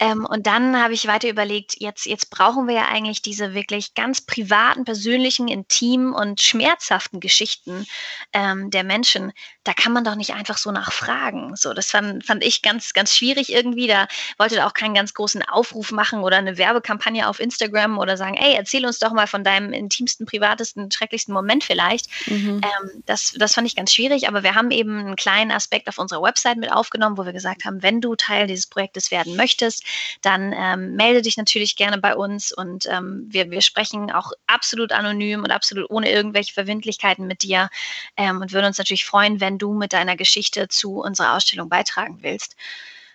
Ähm, 0.00 0.26
und 0.28 0.46
dann 0.46 0.82
habe 0.82 0.94
ich 0.94 1.06
weiter 1.06 1.28
überlegt, 1.28 1.76
jetzt, 1.78 2.06
jetzt 2.06 2.30
brauchen 2.30 2.66
wir 2.66 2.74
ja 2.74 2.88
eigentlich 2.88 3.22
diese 3.22 3.54
wirklich 3.54 3.94
ganz 3.94 4.20
privaten, 4.20 4.84
persönlichen, 4.84 5.46
intimen 5.46 6.12
und 6.12 6.40
schmerzhaften 6.40 7.20
Geschichten 7.20 7.86
ähm, 8.32 8.70
der 8.70 8.82
Menschen. 8.82 9.32
Da 9.62 9.72
kann 9.72 9.92
man 9.92 10.02
doch 10.02 10.16
nicht 10.16 10.34
einfach 10.34 10.58
so 10.58 10.72
nachfragen. 10.72 11.54
So, 11.54 11.72
das 11.74 11.90
fand, 11.90 12.26
fand 12.26 12.42
ich 12.42 12.62
ganz, 12.62 12.92
ganz 12.92 13.14
schwierig 13.14 13.35
schwierig 13.36 13.52
irgendwie. 13.52 13.86
Da 13.86 14.06
wollte 14.38 14.64
auch 14.66 14.72
keinen 14.72 14.94
ganz 14.94 15.14
großen 15.14 15.42
Aufruf 15.42 15.92
machen 15.92 16.20
oder 16.20 16.36
eine 16.36 16.58
Werbekampagne 16.58 17.28
auf 17.28 17.40
Instagram 17.40 17.98
oder 17.98 18.16
sagen, 18.16 18.36
ey, 18.36 18.54
erzähl 18.54 18.86
uns 18.86 18.98
doch 18.98 19.12
mal 19.12 19.26
von 19.26 19.44
deinem 19.44 19.72
intimsten, 19.72 20.26
privatesten, 20.26 20.90
schrecklichsten 20.90 21.32
Moment 21.32 21.64
vielleicht. 21.64 22.08
Mhm. 22.26 22.60
Ähm, 22.62 23.02
das, 23.06 23.32
das 23.38 23.54
fand 23.54 23.66
ich 23.66 23.76
ganz 23.76 23.92
schwierig, 23.92 24.28
aber 24.28 24.42
wir 24.42 24.54
haben 24.54 24.70
eben 24.70 24.98
einen 24.98 25.16
kleinen 25.16 25.50
Aspekt 25.50 25.88
auf 25.88 25.98
unserer 25.98 26.22
Website 26.22 26.56
mit 26.56 26.72
aufgenommen, 26.72 27.18
wo 27.18 27.24
wir 27.24 27.32
gesagt 27.32 27.64
haben, 27.64 27.82
wenn 27.82 28.00
du 28.00 28.14
Teil 28.16 28.46
dieses 28.46 28.66
Projektes 28.66 29.10
werden 29.10 29.36
möchtest, 29.36 29.84
dann 30.22 30.54
ähm, 30.56 30.96
melde 30.96 31.22
dich 31.22 31.36
natürlich 31.36 31.76
gerne 31.76 31.98
bei 31.98 32.14
uns 32.14 32.52
und 32.52 32.86
ähm, 32.86 33.26
wir, 33.28 33.50
wir 33.50 33.60
sprechen 33.60 34.10
auch 34.10 34.32
absolut 34.46 34.92
anonym 34.92 35.44
und 35.44 35.50
absolut 35.50 35.90
ohne 35.90 36.10
irgendwelche 36.10 36.52
Verwindlichkeiten 36.52 37.26
mit 37.26 37.42
dir 37.42 37.68
ähm, 38.16 38.40
und 38.40 38.52
würden 38.52 38.66
uns 38.66 38.78
natürlich 38.78 39.04
freuen, 39.04 39.40
wenn 39.40 39.58
du 39.58 39.74
mit 39.74 39.92
deiner 39.92 40.16
Geschichte 40.16 40.68
zu 40.68 41.00
unserer 41.00 41.34
Ausstellung 41.34 41.68
beitragen 41.68 42.18
willst 42.22 42.56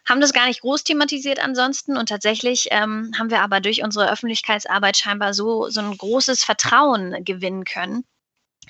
haben 0.07 0.21
das 0.21 0.33
gar 0.33 0.47
nicht 0.47 0.61
groß 0.61 0.83
thematisiert 0.83 1.39
ansonsten 1.39 1.97
und 1.97 2.09
tatsächlich 2.09 2.67
ähm, 2.71 3.11
haben 3.17 3.29
wir 3.29 3.41
aber 3.41 3.59
durch 3.59 3.83
unsere 3.83 4.11
Öffentlichkeitsarbeit 4.11 4.97
scheinbar 4.97 5.33
so, 5.33 5.69
so 5.69 5.81
ein 5.81 5.97
großes 5.97 6.43
Vertrauen 6.43 7.23
gewinnen 7.23 7.63
können, 7.65 8.03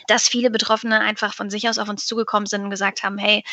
dass 0.08 0.28
viele 0.28 0.50
Betroffene 0.50 1.00
einfach 1.00 1.34
von 1.34 1.50
sich 1.50 1.70
aus 1.70 1.78
auf 1.78 1.90
uns 1.90 2.06
zugekommen 2.06 2.48
sind 2.48 2.64
und 2.64 2.70
gesagt 2.70 3.04
haben, 3.04 3.18
hey, 3.18 3.44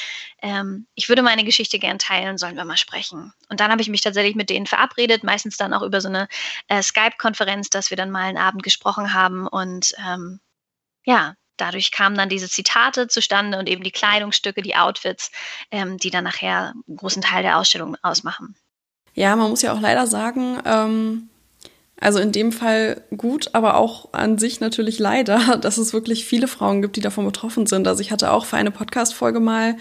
ähm, 0.43 0.87
ich 0.95 1.09
würde 1.09 1.23
meine 1.23 1.45
Geschichte 1.45 1.79
gern 1.79 1.99
teilen, 1.99 2.39
sollen 2.39 2.57
wir 2.57 2.65
mal 2.65 2.77
sprechen. 2.77 3.33
Und 3.49 3.61
dann 3.61 3.71
habe 3.71 3.83
ich 3.83 3.89
mich 3.89 4.01
tatsächlich 4.01 4.37
mit 4.37 4.51
denen 4.51 4.67
verabredet, 4.67 5.25
meistens 5.25 5.57
dann 5.57 5.75
auch 5.75 5.83
über 5.83 6.01
so 6.01 6.09
eine 6.09 6.29
äh, 6.69 6.83
Skype-Konferenz, 6.83 7.71
dass 7.71 7.91
wir 7.91 7.97
dann 7.97 8.11
mal 8.11 8.25
einen 8.25 8.39
Abend 8.39 8.63
gesprochen 8.63 9.15
haben 9.15 9.47
und 9.47 9.95
ähm, 9.99 10.41
ja, 11.05 11.35
dadurch 11.61 11.93
kamen 11.93 12.17
dann 12.17 12.29
diese 12.29 12.49
Zitate 12.49 13.09
zustande 13.09 13.59
und 13.59 13.69
eben 13.69 13.83
die 13.83 13.91
Kleidungsstücke, 13.91 14.63
die 14.63 14.77
Outfits, 14.77 15.31
ähm, 15.71 15.99
die 15.99 16.11
dann 16.11 16.25
nachher 16.25 16.73
einen 16.87 16.97
großen 16.97 17.23
Teil 17.23 17.43
der 17.43 17.59
Ausstellung 17.59 17.97
ausmachen. 18.03 18.55
Ja, 19.15 19.37
man 19.37 19.51
muss 19.51 19.63
ja 19.63 19.73
auch 19.73 19.81
leider 19.81 20.07
sagen, 20.07 20.59
ähm, 20.65 21.29
Also 22.01 22.21
in 22.21 22.31
dem 22.31 22.53
Fall 22.53 23.03
gut, 23.17 23.51
aber 23.55 23.75
auch 23.77 24.13
an 24.13 24.39
sich 24.39 24.61
natürlich 24.61 25.01
leider, 25.01 25.57
dass 25.61 25.79
es 25.79 25.93
wirklich 25.93 26.25
viele 26.25 26.47
Frauen 26.47 26.81
gibt, 26.81 26.95
die 26.95 27.01
davon 27.01 27.25
betroffen 27.25 27.67
sind. 27.67 27.89
Also 27.89 28.01
ich 28.01 28.13
hatte 28.13 28.31
auch 28.31 28.45
für 28.45 28.57
eine 28.57 28.71
Podcast-Folge 28.71 29.41
mal, 29.41 29.77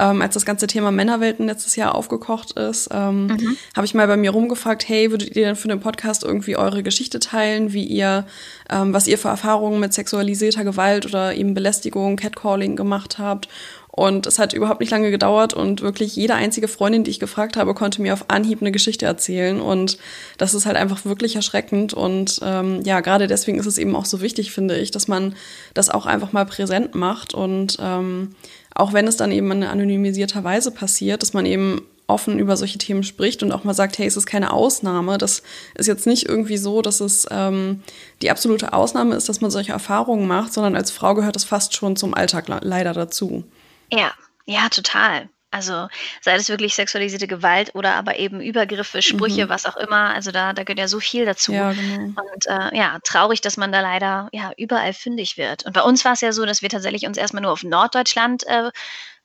ähm, 0.00 0.22
als 0.22 0.34
das 0.34 0.46
ganze 0.46 0.66
Thema 0.66 0.90
Männerwelten 0.90 1.46
letztes 1.46 1.76
Jahr 1.76 1.94
aufgekocht 1.94 2.52
ist, 2.52 2.88
ähm, 2.90 3.26
mhm. 3.26 3.56
habe 3.76 3.84
ich 3.84 3.94
mal 3.94 4.06
bei 4.06 4.16
mir 4.16 4.30
rumgefragt, 4.30 4.88
hey, 4.88 5.10
würdet 5.10 5.36
ihr 5.36 5.44
denn 5.44 5.56
für 5.56 5.68
den 5.68 5.80
Podcast 5.80 6.24
irgendwie 6.24 6.56
eure 6.56 6.82
Geschichte 6.82 7.20
teilen, 7.20 7.74
wie 7.74 7.84
ihr, 7.84 8.26
ähm, 8.70 8.94
was 8.94 9.06
ihr 9.06 9.18
für 9.18 9.28
Erfahrungen 9.28 9.78
mit 9.78 9.92
sexualisierter 9.92 10.64
Gewalt 10.64 11.04
oder 11.04 11.34
eben 11.34 11.52
Belästigung, 11.52 12.16
Catcalling 12.16 12.76
gemacht 12.76 13.18
habt? 13.18 13.48
Und 13.92 14.26
es 14.26 14.38
hat 14.38 14.52
überhaupt 14.52 14.80
nicht 14.80 14.92
lange 14.92 15.10
gedauert 15.10 15.52
und 15.52 15.82
wirklich 15.82 16.14
jede 16.14 16.34
einzige 16.34 16.68
Freundin, 16.68 17.02
die 17.04 17.10
ich 17.10 17.20
gefragt 17.20 17.56
habe, 17.56 17.74
konnte 17.74 18.00
mir 18.00 18.14
auf 18.14 18.26
Anhieb 18.28 18.62
eine 18.62 18.70
Geschichte 18.70 19.04
erzählen. 19.04 19.60
Und 19.60 19.98
das 20.38 20.54
ist 20.54 20.64
halt 20.64 20.76
einfach 20.76 21.04
wirklich 21.04 21.34
erschreckend. 21.34 21.92
Und 21.92 22.40
ähm, 22.42 22.80
ja, 22.84 23.00
gerade 23.00 23.26
deswegen 23.26 23.58
ist 23.58 23.66
es 23.66 23.78
eben 23.78 23.96
auch 23.96 24.04
so 24.04 24.20
wichtig, 24.22 24.52
finde 24.52 24.78
ich, 24.78 24.92
dass 24.92 25.08
man 25.08 25.34
das 25.74 25.90
auch 25.90 26.06
einfach 26.06 26.32
mal 26.32 26.46
präsent 26.46 26.94
macht. 26.94 27.34
Und 27.34 27.78
ähm, 27.80 28.36
auch 28.74 28.92
wenn 28.92 29.06
es 29.06 29.16
dann 29.16 29.32
eben 29.32 29.50
in 29.52 29.64
anonymisierter 29.64 30.44
Weise 30.44 30.70
passiert, 30.70 31.22
dass 31.22 31.32
man 31.32 31.46
eben 31.46 31.82
offen 32.10 32.38
über 32.38 32.56
solche 32.56 32.78
Themen 32.78 33.04
spricht 33.04 33.42
und 33.42 33.52
auch 33.52 33.64
mal 33.64 33.74
sagt, 33.74 33.98
hey, 33.98 34.06
es 34.06 34.16
ist 34.16 34.26
keine 34.26 34.52
Ausnahme. 34.52 35.16
Das 35.16 35.42
ist 35.76 35.86
jetzt 35.86 36.06
nicht 36.06 36.28
irgendwie 36.28 36.56
so, 36.56 36.82
dass 36.82 37.00
es 37.00 37.26
ähm, 37.30 37.82
die 38.20 38.30
absolute 38.30 38.72
Ausnahme 38.72 39.14
ist, 39.14 39.28
dass 39.28 39.40
man 39.40 39.50
solche 39.50 39.72
Erfahrungen 39.72 40.26
macht, 40.26 40.52
sondern 40.52 40.76
als 40.76 40.90
Frau 40.90 41.14
gehört 41.14 41.36
es 41.36 41.44
fast 41.44 41.74
schon 41.74 41.96
zum 41.96 42.12
Alltag 42.12 42.46
leider 42.62 42.92
dazu. 42.92 43.44
Ja, 43.92 44.12
ja, 44.46 44.68
total. 44.68 45.28
Also 45.50 45.88
sei 46.20 46.36
es 46.36 46.48
wirklich 46.48 46.74
sexualisierte 46.74 47.26
Gewalt 47.26 47.74
oder 47.74 47.94
aber 47.94 48.18
eben 48.18 48.40
Übergriffe, 48.40 49.02
Sprüche, 49.02 49.46
mhm. 49.46 49.48
was 49.48 49.66
auch 49.66 49.76
immer. 49.76 50.14
Also 50.14 50.30
da, 50.30 50.52
da 50.52 50.62
gehört 50.62 50.78
ja 50.78 50.88
so 50.88 51.00
viel 51.00 51.24
dazu. 51.24 51.52
Ja, 51.52 51.72
genau. 51.72 52.20
Und 52.34 52.46
äh, 52.46 52.76
ja, 52.76 52.98
traurig, 53.02 53.40
dass 53.40 53.56
man 53.56 53.72
da 53.72 53.80
leider 53.80 54.28
ja 54.32 54.52
überall 54.56 54.92
fündig 54.92 55.36
wird. 55.36 55.66
Und 55.66 55.72
bei 55.72 55.82
uns 55.82 56.04
war 56.04 56.12
es 56.12 56.20
ja 56.20 56.32
so, 56.32 56.46
dass 56.46 56.62
wir 56.62 56.68
tatsächlich 56.68 57.06
uns 57.06 57.16
erstmal 57.16 57.42
nur 57.42 57.52
auf 57.52 57.64
Norddeutschland 57.64 58.46
äh, 58.46 58.70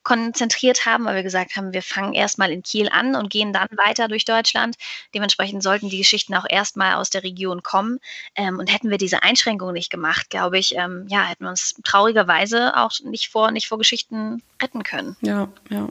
konzentriert 0.05 0.85
haben, 0.85 1.03
weil 1.05 1.15
wir 1.15 1.23
gesagt 1.23 1.55
haben, 1.57 1.73
wir 1.73 1.81
fangen 1.81 2.13
erstmal 2.13 2.51
in 2.51 2.63
Kiel 2.63 2.89
an 2.89 3.15
und 3.15 3.29
gehen 3.29 3.51
dann 3.51 3.67
weiter 3.71 4.07
durch 4.07 4.23
Deutschland. 4.23 4.77
Dementsprechend 5.13 5.63
sollten 5.63 5.89
die 5.89 5.97
Geschichten 5.97 6.35
auch 6.35 6.45
erstmal 6.47 6.95
aus 6.95 7.09
der 7.09 7.23
Region 7.23 7.61
kommen. 7.63 7.99
Ähm, 8.35 8.59
und 8.59 8.71
hätten 8.71 8.89
wir 8.89 8.99
diese 8.99 9.23
Einschränkung 9.23 9.73
nicht 9.73 9.91
gemacht, 9.91 10.29
glaube 10.29 10.57
ich, 10.57 10.75
ähm, 10.75 11.07
ja, 11.09 11.23
hätten 11.23 11.43
wir 11.43 11.49
uns 11.49 11.75
traurigerweise 11.83 12.77
auch 12.77 12.91
nicht 13.03 13.29
vor, 13.29 13.51
nicht 13.51 13.67
vor 13.67 13.79
Geschichten 13.79 14.41
retten 14.61 14.83
können. 14.83 15.17
Ja, 15.21 15.49
ja. 15.69 15.89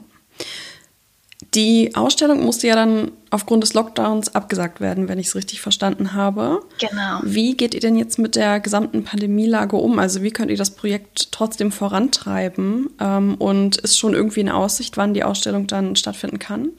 Die 1.53 1.95
Ausstellung 1.95 2.43
musste 2.43 2.67
ja 2.67 2.75
dann 2.75 3.11
aufgrund 3.29 3.63
des 3.63 3.73
Lockdowns 3.73 4.35
abgesagt 4.35 4.81
werden, 4.81 5.07
wenn 5.07 5.19
ich 5.19 5.27
es 5.27 5.35
richtig 5.35 5.61
verstanden 5.61 6.13
habe. 6.13 6.61
Genau. 6.79 7.19
Wie 7.23 7.55
geht 7.55 7.73
ihr 7.73 7.79
denn 7.79 7.97
jetzt 7.97 8.19
mit 8.19 8.35
der 8.35 8.59
gesamten 8.59 9.03
Pandemielage 9.03 9.77
um? 9.77 9.99
Also 9.99 10.21
wie 10.21 10.31
könnt 10.31 10.51
ihr 10.51 10.57
das 10.57 10.71
Projekt 10.71 11.31
trotzdem 11.31 11.71
vorantreiben? 11.71 12.89
Ähm, 12.99 13.35
und 13.35 13.77
ist 13.77 13.97
schon 13.97 14.13
irgendwie 14.13 14.41
eine 14.41 14.55
Aussicht, 14.55 14.97
wann 14.97 15.13
die 15.13 15.23
Ausstellung 15.23 15.67
dann 15.67 15.95
stattfinden 15.95 16.39
kann? 16.39 16.69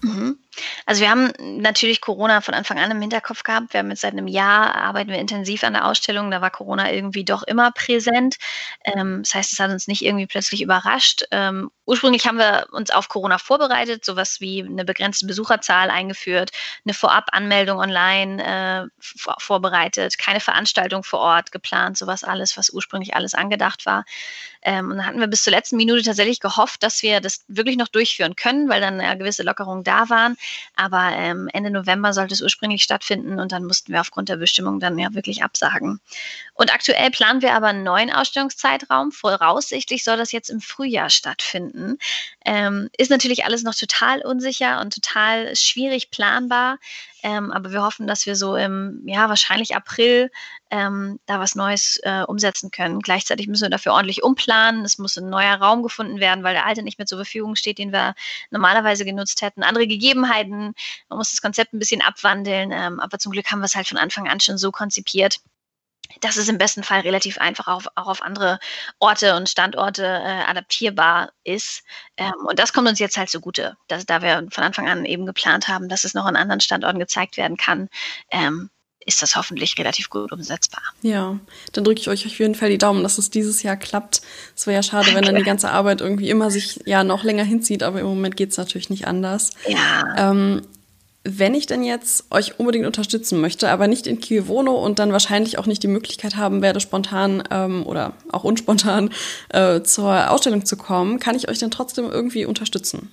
Mhm. 0.00 0.36
Also 0.86 1.00
wir 1.00 1.10
haben 1.10 1.32
natürlich 1.38 2.00
Corona 2.00 2.40
von 2.40 2.54
Anfang 2.54 2.78
an 2.78 2.90
im 2.90 3.00
Hinterkopf 3.00 3.42
gehabt. 3.42 3.72
Wir 3.72 3.80
haben 3.80 3.90
jetzt 3.90 4.02
seit 4.02 4.12
einem 4.12 4.28
Jahr 4.28 4.74
arbeiten 4.74 5.10
wir 5.10 5.18
intensiv 5.18 5.64
an 5.64 5.74
der 5.74 5.86
Ausstellung. 5.86 6.30
Da 6.30 6.40
war 6.40 6.50
Corona 6.50 6.92
irgendwie 6.92 7.24
doch 7.24 7.42
immer 7.42 7.72
präsent. 7.72 8.36
Ähm, 8.84 9.22
das 9.22 9.34
heißt, 9.34 9.52
es 9.52 9.60
hat 9.60 9.70
uns 9.70 9.88
nicht 9.88 10.04
irgendwie 10.04 10.26
plötzlich 10.26 10.62
überrascht. 10.62 11.24
Ähm, 11.30 11.70
ursprünglich 11.86 12.26
haben 12.26 12.38
wir 12.38 12.66
uns 12.72 12.90
auf 12.90 13.08
Corona 13.08 13.38
vorbereitet, 13.38 14.04
sowas 14.04 14.40
wie 14.40 14.62
eine 14.62 14.84
begrenzte 14.84 15.26
Besucherzahl 15.26 15.90
eingeführt, 15.90 16.50
eine 16.84 16.94
Vorab-Anmeldung 16.94 17.78
online 17.78 18.42
äh, 18.44 18.88
vorbereitet, 19.38 20.18
keine 20.18 20.40
Veranstaltung 20.40 21.04
vor 21.04 21.20
Ort 21.20 21.52
geplant, 21.52 21.98
sowas 21.98 22.24
alles, 22.24 22.56
was 22.56 22.70
ursprünglich 22.70 23.14
alles 23.14 23.34
angedacht 23.34 23.86
war. 23.86 24.04
Ähm, 24.62 24.90
und 24.90 24.96
dann 24.96 25.06
hatten 25.06 25.20
wir 25.20 25.26
bis 25.26 25.44
zur 25.44 25.52
letzten 25.52 25.76
Minute 25.76 26.02
tatsächlich 26.02 26.40
gehofft, 26.40 26.82
dass 26.82 27.02
wir 27.02 27.20
das 27.20 27.44
wirklich 27.48 27.76
noch 27.76 27.88
durchführen 27.88 28.34
können, 28.36 28.68
weil 28.68 28.80
dann 28.80 29.00
eine 29.00 29.18
gewisse 29.18 29.42
Lockerungen 29.42 29.84
da 29.84 30.08
waren. 30.08 30.36
Aber 30.76 31.10
ähm, 31.14 31.48
Ende 31.52 31.70
November 31.70 32.12
sollte 32.12 32.34
es 32.34 32.42
ursprünglich 32.42 32.82
stattfinden 32.82 33.40
und 33.40 33.52
dann 33.52 33.64
mussten 33.64 33.92
wir 33.92 34.00
aufgrund 34.00 34.28
der 34.28 34.36
Bestimmung 34.36 34.80
dann 34.80 34.98
ja 34.98 35.14
wirklich 35.14 35.42
absagen. 35.42 36.00
Und 36.54 36.72
aktuell 36.72 37.10
planen 37.10 37.42
wir 37.42 37.52
aber 37.54 37.68
einen 37.68 37.82
neuen 37.82 38.12
Ausstellungszeitraum. 38.12 39.10
Voraussichtlich 39.10 40.04
soll 40.04 40.16
das 40.16 40.30
jetzt 40.30 40.50
im 40.50 40.60
Frühjahr 40.60 41.10
stattfinden. 41.10 41.98
Ähm, 42.44 42.88
ist 42.96 43.10
natürlich 43.10 43.44
alles 43.44 43.64
noch 43.64 43.74
total 43.74 44.22
unsicher 44.22 44.80
und 44.80 44.94
total 44.94 45.54
schwierig 45.56 46.10
planbar. 46.10 46.78
Ähm, 47.24 47.50
aber 47.50 47.72
wir 47.72 47.82
hoffen, 47.82 48.06
dass 48.06 48.26
wir 48.26 48.36
so 48.36 48.54
im, 48.54 49.02
ja, 49.06 49.28
wahrscheinlich 49.28 49.74
April 49.74 50.30
ähm, 50.70 51.18
da 51.26 51.40
was 51.40 51.54
Neues 51.54 51.98
äh, 52.02 52.22
umsetzen 52.22 52.70
können. 52.70 53.00
Gleichzeitig 53.00 53.48
müssen 53.48 53.62
wir 53.62 53.70
dafür 53.70 53.92
ordentlich 53.92 54.22
umplanen. 54.22 54.84
Es 54.84 54.98
muss 54.98 55.16
ein 55.16 55.30
neuer 55.30 55.54
Raum 55.54 55.82
gefunden 55.82 56.20
werden, 56.20 56.44
weil 56.44 56.54
der 56.54 56.66
alte 56.66 56.82
nicht 56.82 56.98
mehr 56.98 57.06
zur 57.06 57.18
Verfügung 57.18 57.56
steht, 57.56 57.78
den 57.78 57.92
wir 57.92 58.14
normalerweise 58.50 59.04
genutzt 59.04 59.42
hätten. 59.42 59.62
Andere 59.62 59.86
Gegebenheiten. 59.86 60.74
Man 61.08 61.18
muss 61.18 61.30
das 61.30 61.42
Konzept 61.42 61.72
ein 61.72 61.78
bisschen 61.78 62.02
abwandeln. 62.02 62.70
Ähm, 62.72 63.00
aber 63.00 63.18
zum 63.18 63.32
Glück 63.32 63.50
haben 63.50 63.60
wir 63.60 63.66
es 63.66 63.74
halt 63.74 63.88
von 63.88 63.98
Anfang 63.98 64.28
an 64.28 64.38
schon 64.38 64.58
so 64.58 64.70
konzipiert, 64.70 65.40
dass 66.20 66.36
es 66.36 66.48
im 66.48 66.58
besten 66.58 66.82
Fall 66.82 67.00
relativ 67.00 67.38
einfach 67.38 67.68
auch, 67.68 67.82
auch 67.94 68.06
auf 68.06 68.22
andere 68.22 68.58
Orte 68.98 69.36
und 69.36 69.48
Standorte 69.48 70.04
äh, 70.04 70.44
adaptierbar 70.48 71.32
ist. 71.44 71.82
Ähm, 72.16 72.32
und 72.48 72.58
das 72.58 72.72
kommt 72.72 72.88
uns 72.88 72.98
jetzt 72.98 73.16
halt 73.16 73.30
zugute, 73.30 73.76
dass, 73.88 74.06
da 74.06 74.22
wir 74.22 74.46
von 74.50 74.64
Anfang 74.64 74.88
an 74.88 75.04
eben 75.04 75.26
geplant 75.26 75.68
haben, 75.68 75.88
dass 75.88 76.04
es 76.04 76.14
noch 76.14 76.26
an 76.26 76.36
anderen 76.36 76.60
Standorten 76.60 76.98
gezeigt 76.98 77.36
werden 77.36 77.56
kann. 77.56 77.88
Ähm, 78.30 78.70
ist 79.06 79.22
das 79.22 79.36
hoffentlich 79.36 79.76
relativ 79.78 80.08
gut 80.08 80.32
umsetzbar. 80.32 80.82
Ja, 81.02 81.38
dann 81.72 81.84
drücke 81.84 82.00
ich 82.00 82.08
euch 82.08 82.26
auf 82.26 82.38
jeden 82.38 82.54
Fall 82.54 82.70
die 82.70 82.78
Daumen, 82.78 83.02
dass 83.02 83.18
es 83.18 83.30
dieses 83.30 83.62
Jahr 83.62 83.76
klappt. 83.76 84.22
Es 84.56 84.66
wäre 84.66 84.76
ja 84.76 84.82
schade, 84.82 85.06
Danke. 85.06 85.16
wenn 85.16 85.24
dann 85.26 85.36
die 85.36 85.42
ganze 85.42 85.70
Arbeit 85.70 86.00
irgendwie 86.00 86.30
immer 86.30 86.50
sich 86.50 86.80
ja 86.86 87.04
noch 87.04 87.22
länger 87.22 87.44
hinzieht, 87.44 87.82
aber 87.82 88.00
im 88.00 88.06
Moment 88.06 88.36
geht 88.36 88.52
es 88.52 88.56
natürlich 88.56 88.90
nicht 88.90 89.06
anders. 89.06 89.50
Ja. 89.66 90.30
Ähm, 90.30 90.62
wenn 91.24 91.54
ich 91.54 91.66
denn 91.66 91.82
jetzt 91.82 92.26
euch 92.30 92.58
unbedingt 92.58 92.86
unterstützen 92.86 93.40
möchte, 93.40 93.70
aber 93.70 93.88
nicht 93.88 94.06
in 94.06 94.20
Kiel 94.20 94.46
wohne 94.46 94.70
und 94.70 94.98
dann 94.98 95.12
wahrscheinlich 95.12 95.58
auch 95.58 95.66
nicht 95.66 95.82
die 95.82 95.88
Möglichkeit 95.88 96.36
haben 96.36 96.60
werde, 96.60 96.80
spontan 96.80 97.42
ähm, 97.50 97.86
oder 97.86 98.12
auch 98.30 98.44
unspontan 98.44 99.10
äh, 99.48 99.80
zur 99.82 100.30
Ausstellung 100.30 100.66
zu 100.66 100.76
kommen, 100.76 101.18
kann 101.18 101.34
ich 101.34 101.48
euch 101.48 101.58
dann 101.58 101.70
trotzdem 101.70 102.10
irgendwie 102.10 102.44
unterstützen? 102.44 103.10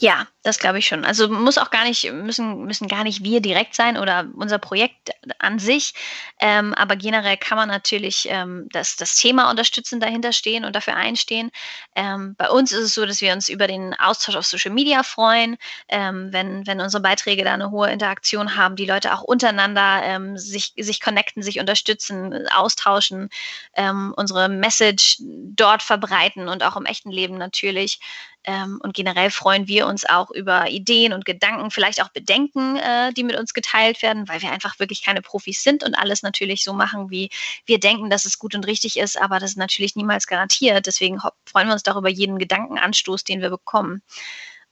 Ja, 0.00 0.28
das 0.44 0.60
glaube 0.60 0.78
ich 0.78 0.86
schon. 0.86 1.04
Also 1.04 1.28
muss 1.28 1.58
auch 1.58 1.70
gar 1.70 1.82
nicht, 1.82 2.12
müssen, 2.12 2.64
müssen 2.64 2.86
gar 2.86 3.02
nicht 3.02 3.24
wir 3.24 3.40
direkt 3.40 3.74
sein 3.74 3.96
oder 3.96 4.28
unser 4.36 4.58
Projekt 4.58 5.10
an 5.40 5.58
sich. 5.58 5.92
Ähm, 6.40 6.72
aber 6.74 6.94
generell 6.94 7.36
kann 7.36 7.58
man 7.58 7.68
natürlich 7.68 8.28
ähm, 8.30 8.68
das, 8.70 8.94
das 8.94 9.16
Thema 9.16 9.50
unterstützen, 9.50 9.98
dahinter 9.98 10.32
stehen 10.32 10.64
und 10.64 10.76
dafür 10.76 10.94
einstehen. 10.94 11.50
Ähm, 11.96 12.36
bei 12.38 12.48
uns 12.48 12.70
ist 12.70 12.84
es 12.84 12.94
so, 12.94 13.06
dass 13.06 13.20
wir 13.20 13.32
uns 13.32 13.48
über 13.48 13.66
den 13.66 13.92
Austausch 13.94 14.36
auf 14.36 14.46
Social 14.46 14.70
Media 14.72 15.02
freuen, 15.02 15.56
ähm, 15.88 16.32
wenn, 16.32 16.64
wenn 16.68 16.80
unsere 16.80 17.02
Beiträge 17.02 17.42
da 17.42 17.54
eine 17.54 17.72
hohe 17.72 17.90
Interaktion 17.90 18.54
haben, 18.56 18.76
die 18.76 18.86
Leute 18.86 19.12
auch 19.12 19.22
untereinander 19.22 20.02
ähm, 20.04 20.38
sich, 20.38 20.74
sich 20.76 21.00
connecten, 21.00 21.42
sich 21.42 21.58
unterstützen, 21.58 22.46
austauschen, 22.54 23.30
ähm, 23.74 24.14
unsere 24.16 24.48
Message 24.48 25.16
dort 25.20 25.82
verbreiten 25.82 26.46
und 26.48 26.62
auch 26.62 26.76
im 26.76 26.86
echten 26.86 27.10
Leben 27.10 27.36
natürlich. 27.36 27.98
Ähm, 28.44 28.80
und 28.82 28.94
generell 28.94 29.30
freuen 29.30 29.68
wir 29.68 29.86
uns 29.86 30.04
auch 30.04 30.30
über 30.30 30.70
Ideen 30.70 31.12
und 31.12 31.24
Gedanken, 31.24 31.70
vielleicht 31.70 32.02
auch 32.02 32.08
Bedenken, 32.08 32.76
äh, 32.76 33.12
die 33.12 33.24
mit 33.24 33.36
uns 33.36 33.52
geteilt 33.52 34.00
werden, 34.02 34.28
weil 34.28 34.40
wir 34.42 34.52
einfach 34.52 34.78
wirklich 34.78 35.02
keine 35.04 35.22
Profis 35.22 35.62
sind 35.62 35.84
und 35.84 35.94
alles 35.94 36.22
natürlich 36.22 36.64
so 36.64 36.72
machen, 36.72 37.10
wie 37.10 37.30
wir 37.66 37.80
denken, 37.80 38.10
dass 38.10 38.24
es 38.24 38.38
gut 38.38 38.54
und 38.54 38.66
richtig 38.66 38.98
ist, 38.98 39.20
aber 39.20 39.38
das 39.38 39.50
ist 39.50 39.56
natürlich 39.56 39.96
niemals 39.96 40.26
garantiert. 40.26 40.86
Deswegen 40.86 41.20
freuen 41.46 41.66
wir 41.66 41.72
uns 41.72 41.82
darüber 41.82 42.08
jeden 42.08 42.38
Gedankenanstoß, 42.38 43.24
den 43.24 43.40
wir 43.40 43.50
bekommen. 43.50 44.02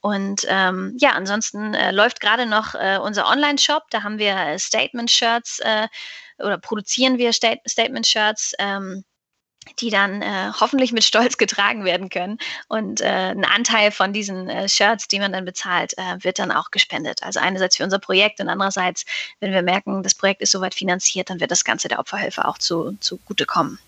Und 0.00 0.46
ähm, 0.48 0.94
ja, 0.98 1.12
ansonsten 1.12 1.74
äh, 1.74 1.90
läuft 1.90 2.20
gerade 2.20 2.46
noch 2.46 2.74
äh, 2.74 2.98
unser 3.02 3.28
Online-Shop. 3.28 3.84
Da 3.90 4.04
haben 4.04 4.18
wir 4.18 4.36
äh, 4.36 4.58
Statement-Shirts 4.58 5.58
äh, 5.60 5.88
oder 6.38 6.58
produzieren 6.58 7.18
wir 7.18 7.32
Stat 7.32 7.58
Statement-Shirts. 7.66 8.54
Ähm, 8.58 9.04
die 9.78 9.90
dann 9.90 10.22
äh, 10.22 10.50
hoffentlich 10.60 10.92
mit 10.92 11.04
Stolz 11.04 11.36
getragen 11.36 11.84
werden 11.84 12.08
können. 12.08 12.38
Und 12.68 13.00
äh, 13.00 13.06
ein 13.06 13.44
Anteil 13.44 13.90
von 13.90 14.12
diesen 14.12 14.48
äh, 14.48 14.68
Shirts, 14.68 15.08
die 15.08 15.18
man 15.18 15.32
dann 15.32 15.44
bezahlt, 15.44 15.96
äh, 15.98 16.24
wird 16.24 16.38
dann 16.38 16.52
auch 16.52 16.70
gespendet. 16.70 17.22
Also 17.22 17.40
einerseits 17.40 17.76
für 17.76 17.84
unser 17.84 17.98
Projekt 17.98 18.40
und 18.40 18.48
andererseits, 18.48 19.04
wenn 19.40 19.52
wir 19.52 19.62
merken, 19.62 20.02
das 20.02 20.14
Projekt 20.14 20.42
ist 20.42 20.52
soweit 20.52 20.74
finanziert, 20.74 21.30
dann 21.30 21.40
wird 21.40 21.50
das 21.50 21.64
Ganze 21.64 21.88
der 21.88 21.98
Opferhilfe 21.98 22.44
auch 22.46 22.58
zu, 22.58 22.96
zugutekommen. 23.00 23.78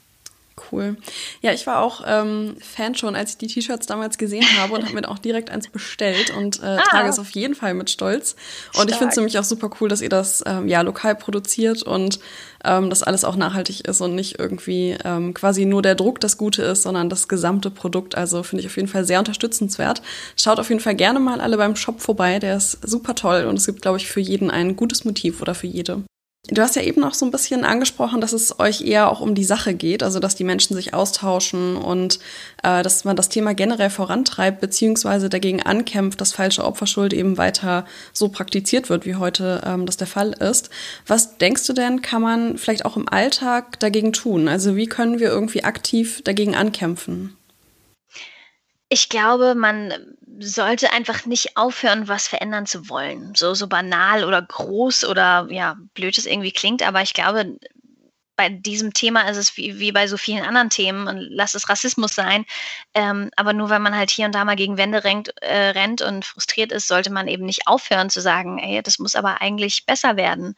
Cool. 0.70 0.96
Ja, 1.40 1.52
ich 1.52 1.66
war 1.66 1.80
auch 1.80 2.02
ähm, 2.06 2.56
Fan 2.60 2.94
schon, 2.94 3.14
als 3.16 3.32
ich 3.32 3.38
die 3.38 3.46
T-Shirts 3.46 3.86
damals 3.86 4.18
gesehen 4.18 4.44
habe 4.58 4.74
und 4.74 4.84
habe 4.84 4.94
mir 4.94 5.08
auch 5.08 5.18
direkt 5.18 5.50
eins 5.50 5.68
bestellt 5.68 6.30
und 6.36 6.62
äh, 6.62 6.66
ah. 6.66 6.82
trage 6.82 7.08
es 7.08 7.18
auf 7.18 7.30
jeden 7.30 7.54
Fall 7.54 7.74
mit 7.74 7.90
Stolz. 7.90 8.36
Und 8.68 8.74
Stark. 8.74 8.90
ich 8.90 8.96
finde 8.96 9.10
es 9.10 9.16
nämlich 9.16 9.38
auch 9.38 9.44
super 9.44 9.70
cool, 9.80 9.88
dass 9.88 10.00
ihr 10.00 10.08
das 10.08 10.42
ähm, 10.46 10.68
ja 10.68 10.80
lokal 10.82 11.14
produziert 11.14 11.82
und 11.82 12.20
ähm, 12.64 12.90
dass 12.90 13.02
alles 13.02 13.24
auch 13.24 13.36
nachhaltig 13.36 13.86
ist 13.86 14.00
und 14.00 14.14
nicht 14.14 14.38
irgendwie 14.38 14.96
ähm, 15.04 15.34
quasi 15.34 15.64
nur 15.64 15.82
der 15.82 15.94
Druck 15.94 16.20
das 16.20 16.36
Gute 16.36 16.62
ist, 16.62 16.82
sondern 16.82 17.08
das 17.08 17.28
gesamte 17.28 17.70
Produkt. 17.70 18.16
Also 18.16 18.42
finde 18.42 18.60
ich 18.60 18.66
auf 18.66 18.76
jeden 18.76 18.88
Fall 18.88 19.04
sehr 19.04 19.18
unterstützenswert. 19.18 20.02
Schaut 20.36 20.58
auf 20.58 20.68
jeden 20.68 20.80
Fall 20.80 20.94
gerne 20.94 21.20
mal 21.20 21.40
alle 21.40 21.56
beim 21.56 21.76
Shop 21.76 22.00
vorbei, 22.00 22.38
der 22.38 22.56
ist 22.56 22.78
super 22.86 23.14
toll 23.14 23.44
und 23.44 23.56
es 23.56 23.66
gibt, 23.66 23.82
glaube 23.82 23.98
ich, 23.98 24.08
für 24.08 24.20
jeden 24.20 24.50
ein 24.50 24.76
gutes 24.76 25.04
Motiv 25.04 25.40
oder 25.40 25.54
für 25.54 25.66
jede. 25.66 26.02
Du 26.46 26.62
hast 26.62 26.76
ja 26.76 26.82
eben 26.82 27.04
auch 27.04 27.14
so 27.14 27.26
ein 27.26 27.30
bisschen 27.30 27.64
angesprochen, 27.64 28.22
dass 28.22 28.32
es 28.32 28.58
euch 28.58 28.80
eher 28.80 29.10
auch 29.10 29.20
um 29.20 29.34
die 29.34 29.44
Sache 29.44 29.74
geht, 29.74 30.02
also 30.02 30.18
dass 30.18 30.34
die 30.34 30.44
Menschen 30.44 30.74
sich 30.74 30.94
austauschen 30.94 31.76
und 31.76 32.20
äh, 32.62 32.82
dass 32.82 33.04
man 33.04 33.16
das 33.16 33.28
Thema 33.28 33.54
generell 33.54 33.90
vorantreibt, 33.90 34.60
beziehungsweise 34.60 35.28
dagegen 35.28 35.62
ankämpft, 35.62 36.20
dass 36.20 36.32
falsche 36.32 36.64
Opferschuld 36.64 37.12
eben 37.12 37.36
weiter 37.36 37.84
so 38.14 38.28
praktiziert 38.28 38.88
wird, 38.88 39.04
wie 39.04 39.16
heute 39.16 39.60
ähm, 39.66 39.84
das 39.84 39.98
der 39.98 40.06
Fall 40.06 40.32
ist. 40.32 40.70
Was 41.06 41.36
denkst 41.36 41.66
du 41.66 41.74
denn, 41.74 42.00
kann 42.00 42.22
man 42.22 42.56
vielleicht 42.56 42.86
auch 42.86 42.96
im 42.96 43.08
Alltag 43.08 43.78
dagegen 43.80 44.14
tun? 44.14 44.48
Also 44.48 44.74
wie 44.74 44.86
können 44.86 45.18
wir 45.18 45.28
irgendwie 45.28 45.64
aktiv 45.64 46.22
dagegen 46.22 46.54
ankämpfen? 46.54 47.36
Ich 48.88 49.10
glaube, 49.10 49.54
man 49.54 49.92
sollte 50.40 50.92
einfach 50.92 51.26
nicht 51.26 51.56
aufhören, 51.56 52.08
was 52.08 52.28
verändern 52.28 52.66
zu 52.66 52.88
wollen. 52.88 53.32
So, 53.36 53.54
so 53.54 53.66
banal 53.66 54.24
oder 54.24 54.40
groß 54.42 55.04
oder 55.04 55.48
ja, 55.50 55.76
blöd 55.94 56.16
es 56.18 56.26
irgendwie 56.26 56.52
klingt, 56.52 56.82
aber 56.82 57.02
ich 57.02 57.14
glaube, 57.14 57.56
bei 58.36 58.48
diesem 58.48 58.92
Thema 58.92 59.28
ist 59.28 59.36
es 59.36 59.56
wie, 59.56 59.80
wie 59.80 59.90
bei 59.90 60.06
so 60.06 60.16
vielen 60.16 60.44
anderen 60.44 60.70
Themen, 60.70 61.08
und 61.08 61.18
lass 61.18 61.56
es 61.56 61.68
Rassismus 61.68 62.14
sein, 62.14 62.44
ähm, 62.94 63.30
aber 63.34 63.52
nur 63.52 63.68
weil 63.68 63.80
man 63.80 63.96
halt 63.96 64.10
hier 64.10 64.26
und 64.26 64.34
da 64.34 64.44
mal 64.44 64.54
gegen 64.54 64.78
Wände 64.78 65.02
rennt, 65.02 65.32
äh, 65.42 65.70
rennt 65.70 66.02
und 66.02 66.24
frustriert 66.24 66.70
ist, 66.70 66.86
sollte 66.86 67.10
man 67.10 67.26
eben 67.26 67.44
nicht 67.44 67.66
aufhören 67.66 68.10
zu 68.10 68.20
sagen, 68.20 68.58
ey, 68.58 68.80
das 68.80 69.00
muss 69.00 69.16
aber 69.16 69.40
eigentlich 69.40 69.86
besser 69.86 70.16
werden. 70.16 70.54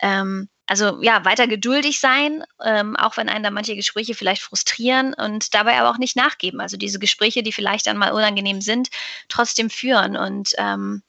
Ähm, 0.00 0.48
also 0.70 1.02
ja, 1.02 1.24
weiter 1.24 1.48
geduldig 1.48 1.98
sein, 1.98 2.44
ähm, 2.64 2.94
auch 2.94 3.16
wenn 3.16 3.28
einen 3.28 3.42
da 3.42 3.50
manche 3.50 3.74
Gespräche 3.74 4.14
vielleicht 4.14 4.40
frustrieren 4.40 5.14
und 5.14 5.52
dabei 5.52 5.76
aber 5.80 5.90
auch 5.90 5.98
nicht 5.98 6.14
nachgeben. 6.14 6.60
Also 6.60 6.76
diese 6.76 7.00
Gespräche, 7.00 7.42
die 7.42 7.50
vielleicht 7.50 7.88
dann 7.88 7.96
mal 7.96 8.12
unangenehm 8.12 8.60
sind, 8.60 8.88
trotzdem 9.28 9.68
führen. 9.68 10.16
Und 10.16 10.52
ähm, 10.58 11.02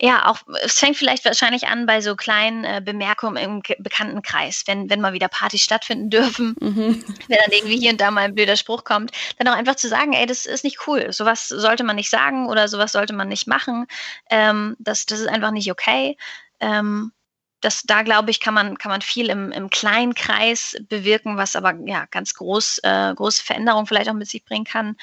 ja, 0.00 0.26
auch 0.26 0.38
es 0.64 0.78
fängt 0.78 0.96
vielleicht 0.96 1.26
wahrscheinlich 1.26 1.68
an 1.68 1.84
bei 1.84 2.00
so 2.00 2.16
kleinen 2.16 2.64
äh, 2.64 2.80
Bemerkungen 2.82 3.36
im 3.36 3.62
Bekanntenkreis, 3.78 4.62
wenn, 4.64 4.88
wenn 4.88 5.02
mal 5.02 5.12
wieder 5.12 5.28
Partys 5.28 5.60
stattfinden 5.62 6.08
dürfen, 6.08 6.56
mhm. 6.60 7.04
wenn 7.28 7.38
dann 7.44 7.52
irgendwie 7.52 7.78
hier 7.78 7.90
und 7.90 8.00
da 8.00 8.10
mal 8.10 8.22
ein 8.22 8.34
blöder 8.34 8.56
Spruch 8.56 8.84
kommt, 8.84 9.12
dann 9.36 9.48
auch 9.48 9.56
einfach 9.56 9.76
zu 9.76 9.86
sagen, 9.86 10.14
ey, 10.14 10.24
das 10.24 10.46
ist 10.46 10.64
nicht 10.64 10.86
cool. 10.86 11.12
Sowas 11.12 11.46
sollte 11.46 11.84
man 11.84 11.96
nicht 11.96 12.08
sagen 12.08 12.48
oder 12.48 12.68
sowas 12.68 12.92
sollte 12.92 13.12
man 13.12 13.28
nicht 13.28 13.46
machen. 13.46 13.86
Ähm, 14.30 14.76
das, 14.78 15.04
das 15.04 15.20
ist 15.20 15.28
einfach 15.28 15.50
nicht 15.50 15.70
okay. 15.70 16.16
Ähm, 16.58 17.12
das, 17.62 17.84
da 17.84 18.02
glaube 18.02 18.30
ich, 18.30 18.40
kann 18.40 18.54
man, 18.54 18.76
kann 18.76 18.90
man 18.90 19.00
viel 19.00 19.30
im, 19.30 19.52
im 19.52 19.70
kleinen 19.70 20.14
Kreis 20.14 20.76
bewirken, 20.88 21.36
was 21.36 21.56
aber 21.56 21.74
ja 21.86 22.06
ganz 22.10 22.34
groß, 22.34 22.80
äh, 22.82 23.14
große 23.14 23.42
Veränderungen 23.42 23.86
vielleicht 23.86 24.10
auch 24.10 24.14
mit 24.14 24.28
sich 24.28 24.44
bringen 24.44 24.64
kann. 24.64 24.96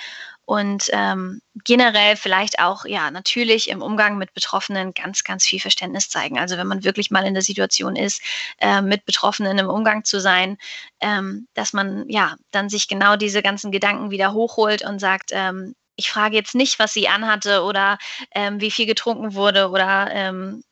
Und 0.46 0.90
ähm, 0.94 1.42
generell 1.64 2.16
vielleicht 2.16 2.60
auch, 2.60 2.84
ja, 2.86 3.12
natürlich 3.12 3.70
im 3.70 3.82
Umgang 3.82 4.18
mit 4.18 4.34
Betroffenen 4.34 4.94
ganz, 4.94 5.24
ganz 5.24 5.46
viel 5.46 5.60
Verständnis 5.60 6.10
zeigen. 6.10 6.40
Also 6.40 6.58
wenn 6.58 6.68
man 6.68 6.84
wirklich 6.84 7.12
mal 7.12 7.26
in 7.26 7.36
der 7.36 7.44
Situation 7.44 7.96
ist, 7.96 8.22
äh, 8.58 8.82
mit 8.82 9.06
Betroffenen 9.06 9.58
im 9.58 9.70
Umgang 9.70 10.04
zu 10.04 10.20
sein, 10.20 10.58
ähm, 11.02 11.48
dass 11.54 11.72
man 11.72 12.10
ja 12.10 12.36
dann 12.52 12.68
sich 12.68 12.88
genau 12.88 13.16
diese 13.16 13.42
ganzen 13.42 13.72
Gedanken 13.72 14.12
wieder 14.12 14.34
hochholt 14.34 14.84
und 14.84 15.00
sagt, 15.00 15.30
ähm, 15.34 15.76
ich 15.96 16.10
frage 16.10 16.36
jetzt 16.36 16.56
nicht, 16.56 16.80
was 16.80 16.94
sie 16.94 17.08
anhatte 17.08 17.62
oder 17.64 17.98
ähm, 18.34 18.60
wie 18.60 18.72
viel 18.72 18.86
getrunken 18.86 19.36
wurde 19.36 19.70
oder 19.70 20.10
ähm, 20.12 20.64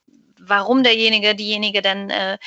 warum 0.47 0.83
derjenige, 0.83 1.35
diejenige 1.35 1.81
denn 1.81 2.09
äh, 2.09 2.37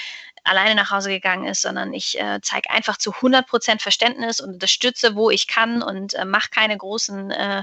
alleine 0.44 0.74
nach 0.74 0.90
Hause 0.90 1.10
gegangen 1.10 1.46
ist, 1.46 1.62
sondern 1.62 1.92
ich 1.92 2.18
äh, 2.18 2.40
zeige 2.42 2.70
einfach 2.70 2.96
zu 2.96 3.12
100 3.12 3.46
Prozent 3.46 3.82
Verständnis 3.82 4.40
und 4.40 4.54
unterstütze, 4.54 5.14
wo 5.14 5.30
ich 5.30 5.46
kann 5.46 5.82
und 5.82 6.14
äh, 6.14 6.24
mache 6.24 6.50
keine 6.50 6.76
großen 6.76 7.30
äh, 7.30 7.62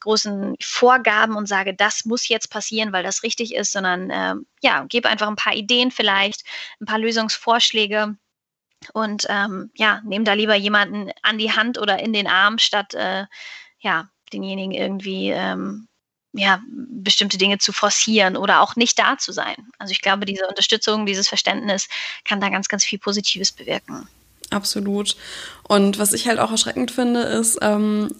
großen 0.00 0.54
Vorgaben 0.60 1.34
und 1.36 1.46
sage, 1.46 1.74
das 1.74 2.04
muss 2.04 2.28
jetzt 2.28 2.50
passieren, 2.50 2.92
weil 2.92 3.02
das 3.02 3.24
richtig 3.24 3.54
ist, 3.54 3.72
sondern 3.72 4.10
äh, 4.10 4.34
ja, 4.62 4.84
gebe 4.84 5.08
einfach 5.08 5.26
ein 5.26 5.36
paar 5.36 5.54
Ideen 5.54 5.90
vielleicht, 5.90 6.44
ein 6.80 6.86
paar 6.86 6.98
Lösungsvorschläge 6.98 8.16
und 8.92 9.26
ähm, 9.28 9.70
ja, 9.74 10.00
nehme 10.04 10.24
da 10.24 10.34
lieber 10.34 10.54
jemanden 10.54 11.10
an 11.22 11.38
die 11.38 11.52
Hand 11.52 11.78
oder 11.78 11.98
in 11.98 12.12
den 12.12 12.26
Arm, 12.26 12.58
statt 12.58 12.94
äh, 12.94 13.26
ja, 13.80 14.08
denjenigen 14.32 14.72
irgendwie 14.72 15.30
ähm, 15.30 15.88
ja, 16.32 16.60
bestimmte 16.70 17.38
Dinge 17.38 17.58
zu 17.58 17.72
forcieren 17.72 18.36
oder 18.36 18.60
auch 18.60 18.76
nicht 18.76 18.98
da 18.98 19.18
zu 19.18 19.32
sein. 19.32 19.56
Also 19.78 19.92
ich 19.92 20.02
glaube, 20.02 20.26
diese 20.26 20.46
Unterstützung, 20.46 21.06
dieses 21.06 21.28
Verständnis 21.28 21.88
kann 22.24 22.40
da 22.40 22.48
ganz, 22.48 22.68
ganz 22.68 22.84
viel 22.84 22.98
Positives 22.98 23.52
bewirken. 23.52 24.08
Absolut. 24.50 25.16
Und 25.66 25.98
was 25.98 26.12
ich 26.12 26.26
halt 26.26 26.38
auch 26.38 26.50
erschreckend 26.50 26.90
finde, 26.90 27.20
ist, 27.20 27.58
ähm, 27.60 28.10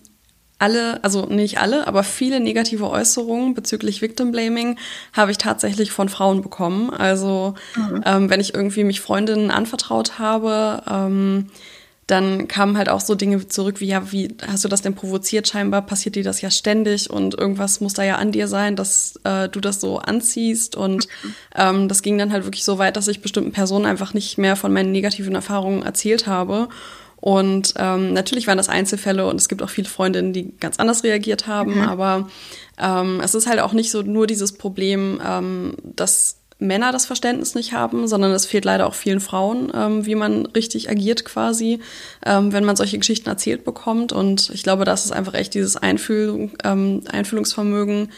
alle, 0.59 1.03
also 1.05 1.27
nicht 1.27 1.59
alle, 1.59 1.87
aber 1.87 2.03
viele 2.03 2.41
negative 2.41 2.91
Äußerungen 2.91 3.55
bezüglich 3.55 4.03
Victim 4.03 4.33
Blaming 4.33 4.79
habe 5.13 5.31
ich 5.31 5.39
tatsächlich 5.39 5.93
von 5.93 6.09
Frauen 6.09 6.43
bekommen. 6.43 6.91
Also 6.91 7.55
mhm. 7.77 8.03
ähm, 8.05 8.31
wenn 8.31 8.41
ich 8.41 8.55
irgendwie 8.55 8.85
mich 8.85 9.01
Freundinnen 9.01 9.51
anvertraut 9.53 10.19
habe, 10.19 10.83
ähm, 10.91 11.51
dann 12.09 12.49
kamen 12.49 12.79
halt 12.79 12.89
auch 12.89 13.03
so 13.03 13.15
Dinge 13.15 13.47
zurück 13.49 13.81
wie, 13.81 13.87
ja, 13.87 14.11
wie 14.11 14.35
hast 14.47 14.65
du 14.65 14.69
das 14.69 14.81
denn 14.81 14.95
provoziert? 14.95 15.47
Scheinbar 15.47 15.83
passiert 15.83 16.17
dir 16.17 16.25
das 16.25 16.41
ja 16.41 16.51
ständig 16.51 17.11
und 17.11 17.39
irgendwas 17.39 17.83
muss 17.83 17.93
da 17.93 18.03
ja 18.03 18.17
an 18.17 18.33
dir 18.33 18.49
sein, 18.49 18.77
dass 18.77 19.21
äh, 19.25 19.51
du 19.51 19.61
das 19.61 19.79
so 19.83 19.99
anziehst. 19.99 20.75
Und 20.75 21.07
ähm, 21.55 21.87
das 21.87 22.01
ging 22.01 22.17
dann 22.17 22.33
halt 22.33 22.45
wirklich 22.45 22.65
so 22.65 22.79
weit, 22.79 22.97
dass 22.97 23.09
ich 23.09 23.21
bestimmten 23.21 23.53
Personen 23.53 23.85
einfach 23.85 24.15
nicht 24.15 24.39
mehr 24.39 24.57
von 24.57 24.73
meinen 24.73 24.91
negativen 24.91 25.35
Erfahrungen 25.35 25.83
erzählt 25.83 26.27
habe. 26.27 26.69
Und 27.21 27.75
ähm, 27.77 28.15
natürlich 28.15 28.47
waren 28.47 28.57
das 28.59 28.71
Einzelfälle 28.71 29.27
und 29.27 29.37
es 29.37 29.51
gibt 29.51 29.63
auch 29.63 29.69
viele 29.69 29.89
Freundinnen, 29.89 30.33
die 30.33 30.55
ganz 30.61 30.79
anders 30.79 31.05
reagiert 31.05 31.47
haben, 31.47 31.75
mhm. 31.75 31.83
aber 31.83 32.29
ähm, 32.79 33.21
es 33.23 33.35
ist 33.35 33.49
halt 33.49 33.61
auch 33.61 33.73
nicht 33.73 33.91
so 33.91 34.03
nur 34.03 34.27
dieses 34.27 34.53
Problem, 34.53 35.21
ähm, 35.23 35.75
dass 35.83 36.38
Männer 36.59 36.91
das 36.91 37.07
Verständnis 37.07 37.55
nicht 37.55 37.73
haben, 37.73 38.09
sondern 38.09 38.33
es 38.33 38.47
fehlt 38.47 38.65
leider 38.65 38.87
auch 38.87 38.95
vielen 38.95 39.21
Frauen, 39.21 39.71
ähm, 39.75 40.07
wie 40.07 40.17
man 40.17 40.47
richtig 40.47 40.91
agiert 40.91 41.25
quasi, 41.25 41.81
ähm, 42.27 42.53
wenn 42.53 42.65
man 42.65 42.77
solche 42.77 42.99
Geschichten 42.99 43.29
erzählt 43.29 43.65
bekommt. 43.65 44.13
Und 44.13 44.51
ich 44.51 44.65
glaube, 44.65 44.85
das 44.85 45.05
ist 45.05 45.13
einfach 45.13 45.35
echt 45.35 45.55
dieses 45.55 45.77
Einfühlung, 45.77 46.53
ähm, 46.65 47.03
Einfühlungsvermögen 47.11 48.11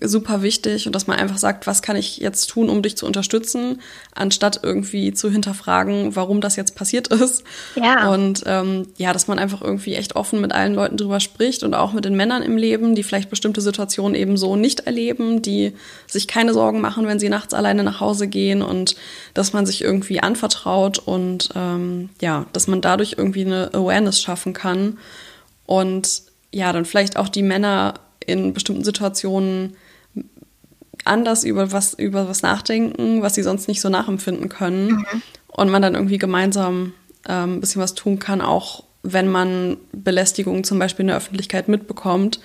super 0.00 0.42
wichtig 0.42 0.86
und 0.86 0.94
dass 0.94 1.06
man 1.06 1.18
einfach 1.18 1.38
sagt, 1.38 1.66
was 1.66 1.82
kann 1.82 1.96
ich 1.96 2.18
jetzt 2.18 2.46
tun, 2.48 2.68
um 2.68 2.82
dich 2.82 2.96
zu 2.96 3.06
unterstützen, 3.06 3.80
anstatt 4.14 4.60
irgendwie 4.62 5.12
zu 5.12 5.30
hinterfragen, 5.30 6.16
warum 6.16 6.40
das 6.40 6.56
jetzt 6.56 6.74
passiert 6.74 7.08
ist. 7.12 7.44
Ja. 7.76 8.12
Und 8.12 8.42
ähm, 8.46 8.88
ja, 8.96 9.12
dass 9.12 9.28
man 9.28 9.38
einfach 9.38 9.62
irgendwie 9.62 9.94
echt 9.94 10.16
offen 10.16 10.40
mit 10.40 10.52
allen 10.52 10.74
Leuten 10.74 10.96
drüber 10.96 11.20
spricht 11.20 11.62
und 11.62 11.74
auch 11.74 11.92
mit 11.92 12.04
den 12.04 12.16
Männern 12.16 12.42
im 12.42 12.56
Leben, 12.56 12.94
die 12.94 13.02
vielleicht 13.02 13.30
bestimmte 13.30 13.60
Situationen 13.60 14.14
eben 14.14 14.36
so 14.36 14.56
nicht 14.56 14.80
erleben, 14.80 15.42
die 15.42 15.72
sich 16.06 16.26
keine 16.26 16.52
Sorgen 16.52 16.80
machen, 16.80 17.06
wenn 17.06 17.18
sie 17.18 17.28
nachts 17.28 17.54
alleine 17.54 17.84
nach 17.84 18.00
Hause 18.00 18.28
gehen 18.28 18.62
und 18.62 18.96
dass 19.34 19.52
man 19.52 19.66
sich 19.66 19.82
irgendwie 19.82 20.20
anvertraut 20.20 20.98
und 20.98 21.50
ähm, 21.54 22.10
ja, 22.20 22.46
dass 22.52 22.66
man 22.66 22.80
dadurch 22.80 23.14
irgendwie 23.18 23.44
eine 23.44 23.72
Awareness 23.72 24.20
schaffen 24.20 24.52
kann 24.52 24.98
und 25.66 26.22
ja, 26.50 26.72
dann 26.72 26.84
vielleicht 26.84 27.16
auch 27.16 27.28
die 27.28 27.42
Männer 27.42 27.94
in 28.26 28.52
bestimmten 28.52 28.84
Situationen 28.84 29.76
anders 31.04 31.44
über 31.44 31.72
was, 31.72 31.94
über 31.94 32.28
was 32.28 32.42
nachdenken, 32.42 33.22
was 33.22 33.34
sie 33.34 33.42
sonst 33.42 33.68
nicht 33.68 33.80
so 33.80 33.88
nachempfinden 33.88 34.48
können. 34.48 34.92
Mhm. 34.92 35.22
Und 35.48 35.70
man 35.70 35.82
dann 35.82 35.94
irgendwie 35.94 36.18
gemeinsam 36.18 36.94
ähm, 37.28 37.54
ein 37.56 37.60
bisschen 37.60 37.82
was 37.82 37.94
tun 37.94 38.18
kann, 38.18 38.40
auch 38.40 38.84
wenn 39.02 39.28
man 39.28 39.76
Belästigung 39.92 40.64
zum 40.64 40.78
Beispiel 40.78 41.02
in 41.02 41.08
der 41.08 41.16
Öffentlichkeit 41.16 41.68
mitbekommt, 41.68 42.40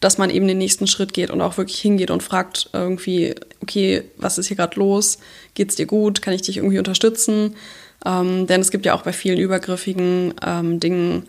dass 0.00 0.18
man 0.18 0.30
eben 0.30 0.48
den 0.48 0.58
nächsten 0.58 0.86
Schritt 0.86 1.12
geht 1.12 1.30
und 1.30 1.40
auch 1.40 1.56
wirklich 1.56 1.80
hingeht 1.80 2.10
und 2.10 2.22
fragt 2.22 2.70
irgendwie, 2.72 3.34
okay, 3.62 4.02
was 4.16 4.36
ist 4.36 4.48
hier 4.48 4.56
gerade 4.56 4.78
los? 4.78 5.18
Geht's 5.54 5.76
dir 5.76 5.86
gut? 5.86 6.22
Kann 6.22 6.34
ich 6.34 6.42
dich 6.42 6.58
irgendwie 6.58 6.78
unterstützen? 6.78 7.56
Ähm, 8.04 8.46
denn 8.46 8.60
es 8.60 8.70
gibt 8.70 8.84
ja 8.84 8.94
auch 8.94 9.02
bei 9.02 9.12
vielen 9.12 9.38
übergriffigen 9.38 10.34
ähm, 10.44 10.80
Dingen 10.80 11.28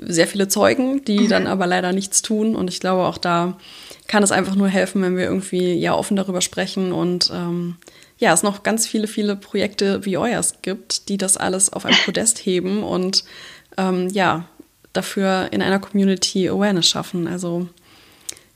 sehr 0.00 0.26
viele 0.26 0.48
Zeugen, 0.48 1.04
die 1.04 1.20
mhm. 1.20 1.28
dann 1.28 1.46
aber 1.46 1.66
leider 1.66 1.92
nichts 1.92 2.22
tun. 2.22 2.56
Und 2.56 2.68
ich 2.68 2.80
glaube, 2.80 3.04
auch 3.04 3.18
da 3.18 3.58
kann 4.06 4.22
es 4.22 4.32
einfach 4.32 4.54
nur 4.54 4.68
helfen, 4.68 5.02
wenn 5.02 5.16
wir 5.16 5.24
irgendwie 5.24 5.74
ja 5.74 5.94
offen 5.94 6.16
darüber 6.16 6.40
sprechen 6.40 6.92
und 6.92 7.30
ähm, 7.34 7.76
ja, 8.18 8.32
es 8.32 8.42
noch 8.42 8.62
ganz 8.62 8.86
viele, 8.86 9.06
viele 9.06 9.36
Projekte 9.36 10.04
wie 10.04 10.16
euers 10.16 10.62
gibt, 10.62 11.08
die 11.08 11.18
das 11.18 11.36
alles 11.36 11.72
auf 11.72 11.84
ein 11.84 11.96
Podest 12.04 12.38
heben 12.46 12.82
und 12.82 13.24
ähm, 13.76 14.08
ja, 14.10 14.46
dafür 14.92 15.48
in 15.50 15.62
einer 15.62 15.80
Community 15.80 16.48
Awareness 16.48 16.86
schaffen. 16.86 17.26
Also 17.26 17.68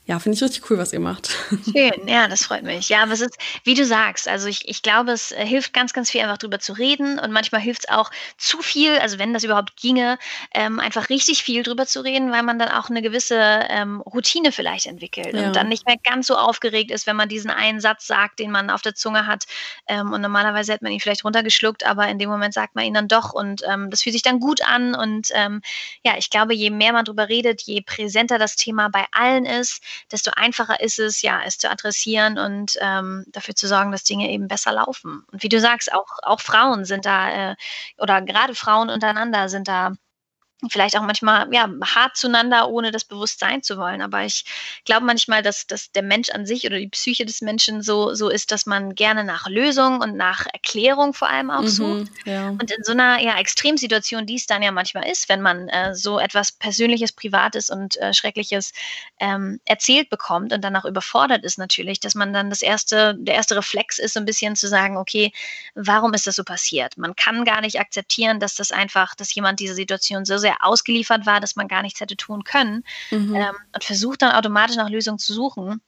ja, 0.09 0.19
finde 0.19 0.37
ich 0.37 0.43
richtig 0.43 0.71
cool, 0.71 0.79
was 0.79 0.95
ihr 0.95 1.01
macht. 1.01 1.29
Schön, 1.71 2.09
ja, 2.09 2.29
das 2.29 2.47
freut 2.47 2.63
mich. 2.63 2.89
Ja, 2.89 3.03
aber 3.03 3.13
es 3.13 3.21
ist, 3.21 3.37
wie 3.65 3.75
du 3.75 3.85
sagst, 3.85 4.27
also 4.27 4.49
ich, 4.49 4.67
ich 4.67 4.81
glaube, 4.81 5.13
es 5.13 5.33
äh, 5.33 5.45
hilft 5.45 5.75
ganz, 5.75 5.93
ganz 5.93 6.11
viel, 6.11 6.23
einfach 6.23 6.39
drüber 6.39 6.59
zu 6.61 6.73
reden 6.73 7.19
und 7.19 7.31
manchmal 7.31 7.61
hilft 7.61 7.85
es 7.85 7.91
auch 7.91 8.11
zu 8.39 8.63
viel, 8.63 8.97
also 9.01 9.19
wenn 9.19 9.35
das 9.35 9.45
überhaupt 9.45 9.77
ginge, 9.77 10.17
ähm, 10.55 10.81
einfach 10.81 11.11
richtig 11.11 11.43
viel 11.43 11.63
drüber 11.63 11.85
zu 11.85 12.01
reden, 12.01 12.33
weil 12.33 12.43
man 12.43 12.59
dann 12.59 12.71
auch 12.71 12.89
eine 12.89 13.03
gewisse 13.03 13.37
ähm, 13.69 14.01
Routine 14.01 14.51
vielleicht 14.51 14.87
entwickelt 14.87 15.35
ja. 15.35 15.47
und 15.47 15.55
dann 15.55 15.69
nicht 15.69 15.87
mehr 15.87 15.99
ganz 16.03 16.29
so 16.29 16.37
aufgeregt 16.37 16.91
ist, 16.91 17.07
wenn 17.07 17.17
man 17.17 17.29
diesen 17.29 17.51
einen 17.51 17.81
Satz 17.81 18.07
sagt, 18.07 18.39
den 18.39 18.51
man 18.51 18.71
auf 18.71 18.81
der 18.81 18.95
Zunge 18.95 19.27
hat 19.27 19.45
ähm, 19.89 20.15
und 20.15 20.23
normalerweise 20.23 20.73
hätte 20.73 20.85
man 20.85 20.93
ihn 20.95 21.01
vielleicht 21.01 21.27
runtergeschluckt, 21.27 21.85
aber 21.85 22.09
in 22.09 22.19
dem 22.19 22.31
Moment 22.31 22.55
sagt 22.55 22.77
man 22.77 22.87
ihn 22.87 22.95
dann 22.95 23.09
doch 23.09 23.35
und 23.35 23.61
ähm, 23.71 23.91
das 23.91 24.05
fühlt 24.05 24.15
sich 24.15 24.23
dann 24.23 24.41
gut 24.41 24.63
an 24.65 24.95
und 24.95 25.29
ähm, 25.35 25.61
ja, 26.03 26.15
ich 26.17 26.31
glaube, 26.31 26.55
je 26.55 26.71
mehr 26.71 26.95
man 26.95 27.05
drüber 27.05 27.29
redet, 27.29 27.61
je 27.61 27.83
präsenter 27.83 28.39
das 28.39 28.57
Thema 28.57 28.89
bei 28.89 29.05
allen 29.13 29.45
ist, 29.45 29.83
desto 30.13 30.31
einfacher 30.35 30.81
ist 30.81 30.99
es, 30.99 31.23
ja, 31.23 31.43
es 31.45 31.59
zu 31.59 31.71
adressieren 31.71 32.39
und 32.39 32.77
ähm, 32.81 33.25
dafür 33.29 33.55
zu 33.55 33.69
sorgen, 33.69 33.93
dass 33.93 34.05
Dinge 34.05 34.31
eben 34.31 34.49
besser 34.49 34.73
laufen. 34.73 35.25
Und 35.33 35.43
wie 35.43 35.49
du 35.49 35.61
sagst, 35.61 35.93
auch, 35.93 36.09
auch 36.23 36.41
Frauen 36.41 36.85
sind 36.85 37.07
da, 37.07 37.53
äh, 37.53 37.57
oder 37.99 38.23
gerade 38.23 38.55
Frauen 38.55 38.91
untereinander 38.91 39.49
sind 39.49 39.69
da 39.69 39.93
vielleicht 40.71 40.97
auch 40.97 41.03
manchmal 41.03 41.53
ja 41.53 41.69
hart 41.85 42.17
zueinander, 42.17 42.69
ohne 42.69 42.91
das 42.91 43.05
bewusst 43.05 43.39
sein 43.39 43.63
zu 43.63 43.79
wollen. 43.79 44.03
Aber 44.03 44.25
ich 44.25 44.45
glaube 44.85 45.07
manchmal, 45.07 45.43
dass, 45.43 45.67
dass 45.67 45.93
der 45.93 46.03
Mensch 46.03 46.31
an 46.31 46.47
sich 46.47 46.67
oder 46.67 46.79
die 46.79 46.89
Psyche 46.89 47.25
des 47.25 47.41
Menschen 47.43 47.83
so, 47.83 48.15
so 48.15 48.29
ist, 48.29 48.51
dass 48.51 48.67
man 48.67 48.95
gerne 48.95 49.23
nach 49.23 49.49
Lösung 49.49 50.01
und 50.01 50.17
nach 50.17 50.47
Erklärung 50.53 51.15
vor 51.15 51.29
allem 51.29 51.51
auch 51.51 51.63
mhm, 51.63 51.69
sucht. 51.69 52.13
Ja. 52.25 52.49
Und 52.49 52.71
in 52.71 52.83
so 52.83 52.93
einer 52.93 53.21
ja, 53.21 53.39
Extremsituation, 53.39 54.27
die 54.27 54.35
es 54.35 54.47
dann 54.47 54.63
ja 54.63 54.73
manchmal 54.73 55.09
ist, 55.09 55.29
wenn 55.29 55.41
man 55.41 55.69
äh, 55.69 55.95
so 55.95 56.19
etwas 56.19 56.51
Persönliches, 56.51 57.13
Privates 57.13 57.71
und 57.71 57.97
äh, 57.99 58.13
Schreckliches 58.13 58.73
ähm, 59.21 59.61
erzählt 59.65 60.11
bekommt 60.11 60.53
und 60.53 60.63
dann 60.63 60.75
auch 60.75 60.85
überfordert 60.85 61.45
ist 61.45 61.59
natürlich, 61.59 62.01
dass 62.01 62.17
man 62.17 62.33
dann 62.33 62.51
das 62.51 62.63
erste, 62.63 63.15
der 63.19 63.37
erste 63.37 63.57
Reflex 63.57 63.99
ist, 64.01 64.15
so 64.15 64.21
ein 64.21 64.27
bisschen 64.27 64.57
zu 64.57 64.67
sagen, 64.67 64.97
okay, 64.97 65.33
warum 65.75 66.15
ist 66.15 66.27
das 66.27 66.37
so 66.37 66.45
passiert? 66.45 66.99
Man 66.99 67.15
kann 67.15 67.45
gar 67.45 67.61
nicht 67.61 67.79
akzeptieren, 67.79 68.41
dass 68.41 68.57
das 68.57 68.73
einfach, 68.73 69.15
dass 69.15 69.35
jemand 69.35 69.61
diese 69.61 69.75
Situation 69.75 70.25
so 70.25 70.37
sehr 70.39 70.48
sehr 70.49 70.65
ausgeliefert 70.65 71.27
war, 71.27 71.41
dass 71.41 71.57
man 71.57 71.69
gar 71.69 71.83
nichts 71.83 72.01
hätte 72.01 72.17
tun 72.17 72.43
können 72.43 72.85
mhm. 73.11 73.35
ähm, 73.35 73.57
und 73.75 73.85
versucht 73.85 74.23
dann 74.23 74.33
automatisch 74.33 74.77
nach 74.77 74.89
Lösungen 74.89 75.19
zu 75.19 75.35
suchen. 75.35 75.81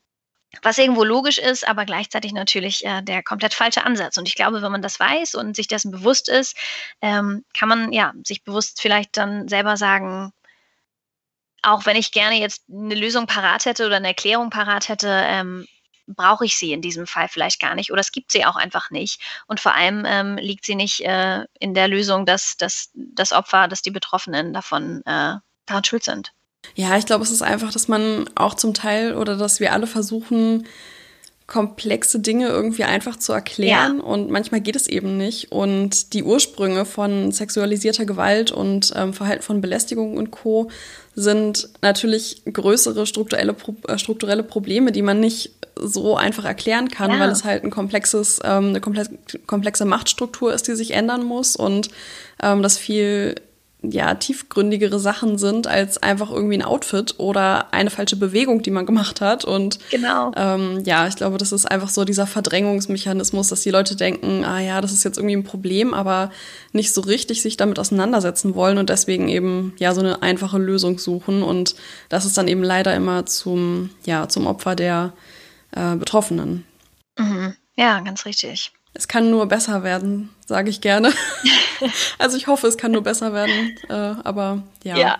Was 0.62 0.78
irgendwo 0.78 1.04
logisch 1.04 1.38
ist, 1.38 1.66
aber 1.66 1.84
gleichzeitig 1.84 2.32
natürlich 2.32 2.84
äh, 2.84 3.02
der 3.02 3.22
komplett 3.22 3.54
falsche 3.54 3.86
Ansatz. 3.86 4.16
Und 4.16 4.26
ich 4.26 4.34
glaube, 4.34 4.62
wenn 4.62 4.72
man 4.72 4.82
das 4.82 4.98
weiß 4.98 5.36
und 5.36 5.54
sich 5.54 5.68
dessen 5.68 5.92
bewusst 5.92 6.28
ist, 6.28 6.56
ähm, 7.00 7.44
kann 7.56 7.68
man 7.68 7.92
ja 7.92 8.12
sich 8.24 8.42
bewusst 8.42 8.82
vielleicht 8.82 9.16
dann 9.16 9.46
selber 9.46 9.76
sagen, 9.76 10.32
auch 11.62 11.86
wenn 11.86 11.96
ich 11.96 12.10
gerne 12.10 12.40
jetzt 12.40 12.64
eine 12.68 12.96
Lösung 12.96 13.26
parat 13.26 13.64
hätte 13.64 13.86
oder 13.86 13.96
eine 13.96 14.08
Erklärung 14.08 14.50
parat 14.50 14.88
hätte, 14.88 15.08
ähm, 15.08 15.68
brauche 16.06 16.44
ich 16.44 16.56
sie 16.56 16.72
in 16.72 16.82
diesem 16.82 17.06
Fall 17.06 17.28
vielleicht 17.28 17.60
gar 17.60 17.74
nicht 17.74 17.92
oder 17.92 18.00
es 18.00 18.12
gibt 18.12 18.32
sie 18.32 18.44
auch 18.44 18.56
einfach 18.56 18.90
nicht. 18.90 19.20
Und 19.46 19.60
vor 19.60 19.74
allem 19.74 20.04
ähm, 20.06 20.36
liegt 20.36 20.64
sie 20.64 20.74
nicht 20.74 21.00
äh, 21.00 21.44
in 21.58 21.74
der 21.74 21.88
Lösung, 21.88 22.26
dass, 22.26 22.56
dass 22.56 22.90
das 22.94 23.32
Opfer, 23.32 23.68
dass 23.68 23.82
die 23.82 23.90
Betroffenen 23.90 24.52
davon 24.52 25.02
äh, 25.06 25.34
daran 25.66 25.84
schuld 25.84 26.04
sind. 26.04 26.32
Ja, 26.74 26.96
ich 26.96 27.06
glaube, 27.06 27.24
es 27.24 27.30
ist 27.30 27.42
einfach, 27.42 27.72
dass 27.72 27.88
man 27.88 28.28
auch 28.34 28.54
zum 28.54 28.74
Teil 28.74 29.16
oder 29.16 29.36
dass 29.36 29.60
wir 29.60 29.72
alle 29.72 29.86
versuchen, 29.86 30.66
komplexe 31.50 32.20
Dinge 32.20 32.46
irgendwie 32.46 32.84
einfach 32.84 33.16
zu 33.16 33.32
erklären 33.32 33.98
ja. 33.98 34.04
und 34.04 34.30
manchmal 34.30 34.60
geht 34.60 34.76
es 34.76 34.86
eben 34.86 35.16
nicht. 35.18 35.50
Und 35.50 36.14
die 36.14 36.22
Ursprünge 36.22 36.84
von 36.84 37.32
sexualisierter 37.32 38.06
Gewalt 38.06 38.52
und 38.52 38.92
ähm, 38.94 39.12
Verhalten 39.12 39.42
von 39.42 39.60
Belästigung 39.60 40.16
und 40.16 40.30
Co. 40.30 40.70
sind 41.16 41.68
natürlich 41.82 42.42
größere 42.50 43.04
strukturelle, 43.04 43.56
äh, 43.88 43.98
strukturelle 43.98 44.44
Probleme, 44.44 44.92
die 44.92 45.02
man 45.02 45.18
nicht 45.18 45.50
so 45.76 46.16
einfach 46.16 46.44
erklären 46.44 46.88
kann, 46.88 47.10
ja. 47.10 47.20
weil 47.20 47.30
es 47.30 47.44
halt 47.44 47.64
ein 47.64 47.70
komplexes, 47.70 48.40
ähm, 48.44 48.68
eine 48.70 48.80
komplexe 48.80 49.84
Machtstruktur 49.84 50.52
ist, 50.52 50.68
die 50.68 50.74
sich 50.74 50.92
ändern 50.92 51.24
muss 51.24 51.56
und 51.56 51.90
ähm, 52.42 52.62
das 52.62 52.78
viel 52.78 53.34
ja, 53.82 54.14
tiefgründigere 54.14 55.00
Sachen 55.00 55.38
sind 55.38 55.66
als 55.66 56.02
einfach 56.02 56.30
irgendwie 56.30 56.58
ein 56.58 56.62
Outfit 56.62 57.14
oder 57.18 57.72
eine 57.72 57.88
falsche 57.88 58.16
Bewegung, 58.16 58.62
die 58.62 58.70
man 58.70 58.84
gemacht 58.84 59.20
hat. 59.20 59.44
Und 59.44 59.78
genau. 59.90 60.32
ähm, 60.36 60.82
ja, 60.84 61.06
ich 61.06 61.16
glaube, 61.16 61.38
das 61.38 61.52
ist 61.52 61.70
einfach 61.70 61.88
so 61.88 62.04
dieser 62.04 62.26
Verdrängungsmechanismus, 62.26 63.48
dass 63.48 63.62
die 63.62 63.70
Leute 63.70 63.96
denken, 63.96 64.44
ah 64.44 64.60
ja, 64.60 64.80
das 64.80 64.92
ist 64.92 65.04
jetzt 65.04 65.16
irgendwie 65.16 65.36
ein 65.36 65.44
Problem, 65.44 65.94
aber 65.94 66.30
nicht 66.72 66.92
so 66.92 67.00
richtig 67.00 67.40
sich 67.40 67.56
damit 67.56 67.78
auseinandersetzen 67.78 68.54
wollen 68.54 68.76
und 68.76 68.90
deswegen 68.90 69.28
eben 69.28 69.72
ja 69.78 69.94
so 69.94 70.00
eine 70.00 70.20
einfache 70.20 70.58
Lösung 70.58 70.98
suchen. 70.98 71.42
Und 71.42 71.74
das 72.10 72.26
ist 72.26 72.36
dann 72.36 72.48
eben 72.48 72.62
leider 72.62 72.94
immer 72.94 73.24
zum, 73.24 73.90
ja, 74.04 74.28
zum 74.28 74.46
Opfer 74.46 74.76
der 74.76 75.14
äh, 75.72 75.96
Betroffenen. 75.96 76.64
Mhm. 77.18 77.54
Ja, 77.76 78.00
ganz 78.00 78.26
richtig. 78.26 78.72
Es 78.92 79.06
kann 79.06 79.30
nur 79.30 79.46
besser 79.46 79.84
werden, 79.84 80.30
sage 80.46 80.68
ich 80.68 80.80
gerne. 80.80 81.12
also 82.18 82.36
ich 82.36 82.48
hoffe, 82.48 82.66
es 82.66 82.76
kann 82.76 82.90
nur 82.92 83.02
besser 83.02 83.32
werden. 83.32 83.76
Äh, 83.88 83.94
aber 83.94 84.62
ja. 84.82 84.96
ja. 84.96 85.16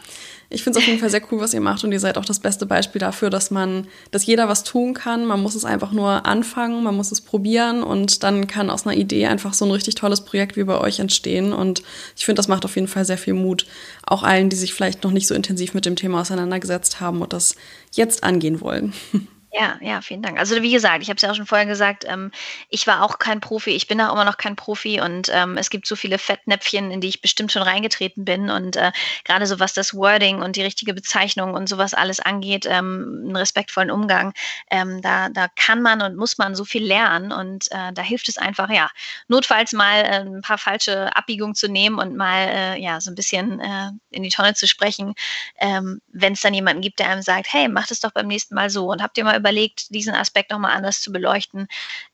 Ich 0.53 0.65
finde 0.65 0.81
es 0.81 0.83
auf 0.83 0.89
jeden 0.89 0.99
Fall 0.99 1.11
sehr 1.11 1.23
cool, 1.31 1.39
was 1.39 1.55
ihr 1.55 1.61
macht 1.61 1.85
und 1.85 1.93
ihr 1.93 2.01
seid 2.01 2.19
auch 2.19 2.25
das 2.25 2.41
beste 2.41 2.67
Beispiel 2.67 2.99
dafür, 2.99 3.31
dass 3.31 3.53
man, 3.53 3.87
dass 4.11 4.27
jeder 4.27 4.49
was 4.49 4.65
tun 4.65 4.95
kann. 4.95 5.25
Man 5.25 5.41
muss 5.41 5.55
es 5.55 5.65
einfach 5.65 5.93
nur 5.93 6.27
anfangen, 6.27 6.83
man 6.83 6.97
muss 6.97 7.13
es 7.13 7.21
probieren 7.21 7.85
und 7.85 8.25
dann 8.25 8.49
kann 8.49 8.69
aus 8.69 8.85
einer 8.85 8.97
Idee 8.97 9.27
einfach 9.27 9.55
so 9.55 9.65
ein 9.65 9.71
richtig 9.71 9.95
tolles 9.95 10.25
Projekt 10.25 10.57
wie 10.57 10.65
bei 10.65 10.77
euch 10.77 10.99
entstehen. 10.99 11.53
Und 11.53 11.85
ich 12.17 12.25
finde, 12.25 12.41
das 12.41 12.49
macht 12.49 12.65
auf 12.65 12.75
jeden 12.75 12.89
Fall 12.89 13.05
sehr 13.05 13.19
viel 13.19 13.35
Mut. 13.35 13.67
Auch 14.05 14.25
allen, 14.25 14.49
die 14.49 14.57
sich 14.57 14.75
vielleicht 14.75 15.05
noch 15.05 15.13
nicht 15.13 15.29
so 15.29 15.37
intensiv 15.37 15.73
mit 15.73 15.87
dem 15.87 15.95
Thema 15.95 16.23
auseinandergesetzt 16.23 17.01
haben 17.01 17.23
und 17.23 17.33
das 17.33 17.55
jetzt 17.93 18.25
angehen 18.25 18.61
wollen. 18.61 18.93
Ja, 19.53 19.79
ja, 19.81 20.01
vielen 20.01 20.23
Dank. 20.23 20.39
Also 20.39 20.63
wie 20.63 20.71
gesagt, 20.71 21.03
ich 21.03 21.09
habe 21.09 21.17
es 21.17 21.23
ja 21.23 21.31
auch 21.31 21.35
schon 21.35 21.47
vorher 21.47 21.67
gesagt, 21.67 22.05
ähm, 22.07 22.31
ich 22.69 22.87
war 22.87 23.03
auch 23.03 23.19
kein 23.19 23.41
Profi, 23.41 23.71
ich 23.71 23.89
bin 23.89 24.01
auch 24.01 24.13
immer 24.13 24.25
noch 24.25 24.37
kein 24.37 24.55
Profi 24.55 25.01
und 25.01 25.29
ähm, 25.33 25.57
es 25.57 25.71
gibt 25.71 25.89
so 25.89 25.97
viele 25.97 26.19
Fettnäpfchen, 26.19 26.93
in 26.93 27.01
die 27.01 27.09
ich 27.09 27.21
bestimmt 27.21 27.51
schon 27.51 27.63
reingetreten 27.63 28.25
bin 28.25 28.49
und 28.49 28.77
äh, 28.77 28.93
gerade 29.25 29.47
so 29.47 29.59
was 29.59 29.73
das 29.75 29.93
Wording 29.93 30.41
und 30.41 30.55
die 30.55 30.63
richtige 30.63 30.95
Bezeichnung 30.95 31.55
und 31.55 31.69
sowas 31.69 31.95
alles 31.95 32.21
angeht, 32.21 32.65
ähm, 32.69 33.23
einen 33.25 33.37
respektvollen 33.37 33.91
Umgang, 33.91 34.35
ähm, 34.71 35.03
da, 35.03 35.29
da 35.31 35.49
kann 35.57 35.83
man 35.83 36.01
und 36.01 36.15
muss 36.17 36.39
man 36.39 36.55
so 36.55 36.65
viel 36.65 36.85
lernen 36.85 37.33
und 37.33 37.67
äh, 37.73 37.93
da 37.93 38.03
hilft 38.03 38.29
es 38.29 38.39
einfach, 38.39 38.71
ja, 38.71 38.89
notfalls 39.27 39.73
mal 39.73 40.01
äh, 40.05 40.21
ein 40.21 40.43
paar 40.43 40.59
falsche 40.59 41.15
Abbiegungen 41.17 41.57
zu 41.57 41.67
nehmen 41.69 41.99
und 41.99 42.17
mal 42.17 42.47
äh, 42.49 42.81
ja 42.81 43.01
so 43.01 43.11
ein 43.11 43.17
bisschen 43.17 43.59
äh, 43.59 43.91
in 44.11 44.23
die 44.23 44.31
Tonne 44.31 44.55
zu 44.55 44.69
sprechen, 44.69 45.15
ähm, 45.59 46.01
wenn 46.13 46.35
es 46.35 46.41
dann 46.41 46.55
jemanden 46.55 46.83
gibt, 46.83 47.01
der 47.01 47.09
einem 47.09 47.23
sagt, 47.23 47.53
hey, 47.53 47.67
mach 47.69 47.89
das 47.89 47.99
doch 47.99 48.13
beim 48.13 48.29
nächsten 48.29 48.55
Mal 48.55 48.71
so 48.71 48.87
und 48.93 49.03
habt 49.03 49.19
ihr 49.19 49.25
mal 49.25 49.40
überlegt, 49.41 49.95
diesen 49.95 50.15
Aspekt 50.15 50.51
nochmal 50.51 50.77
anders 50.77 51.01
zu 51.03 51.13
beleuchten. 51.13 51.67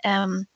Ähm, 0.02 0.46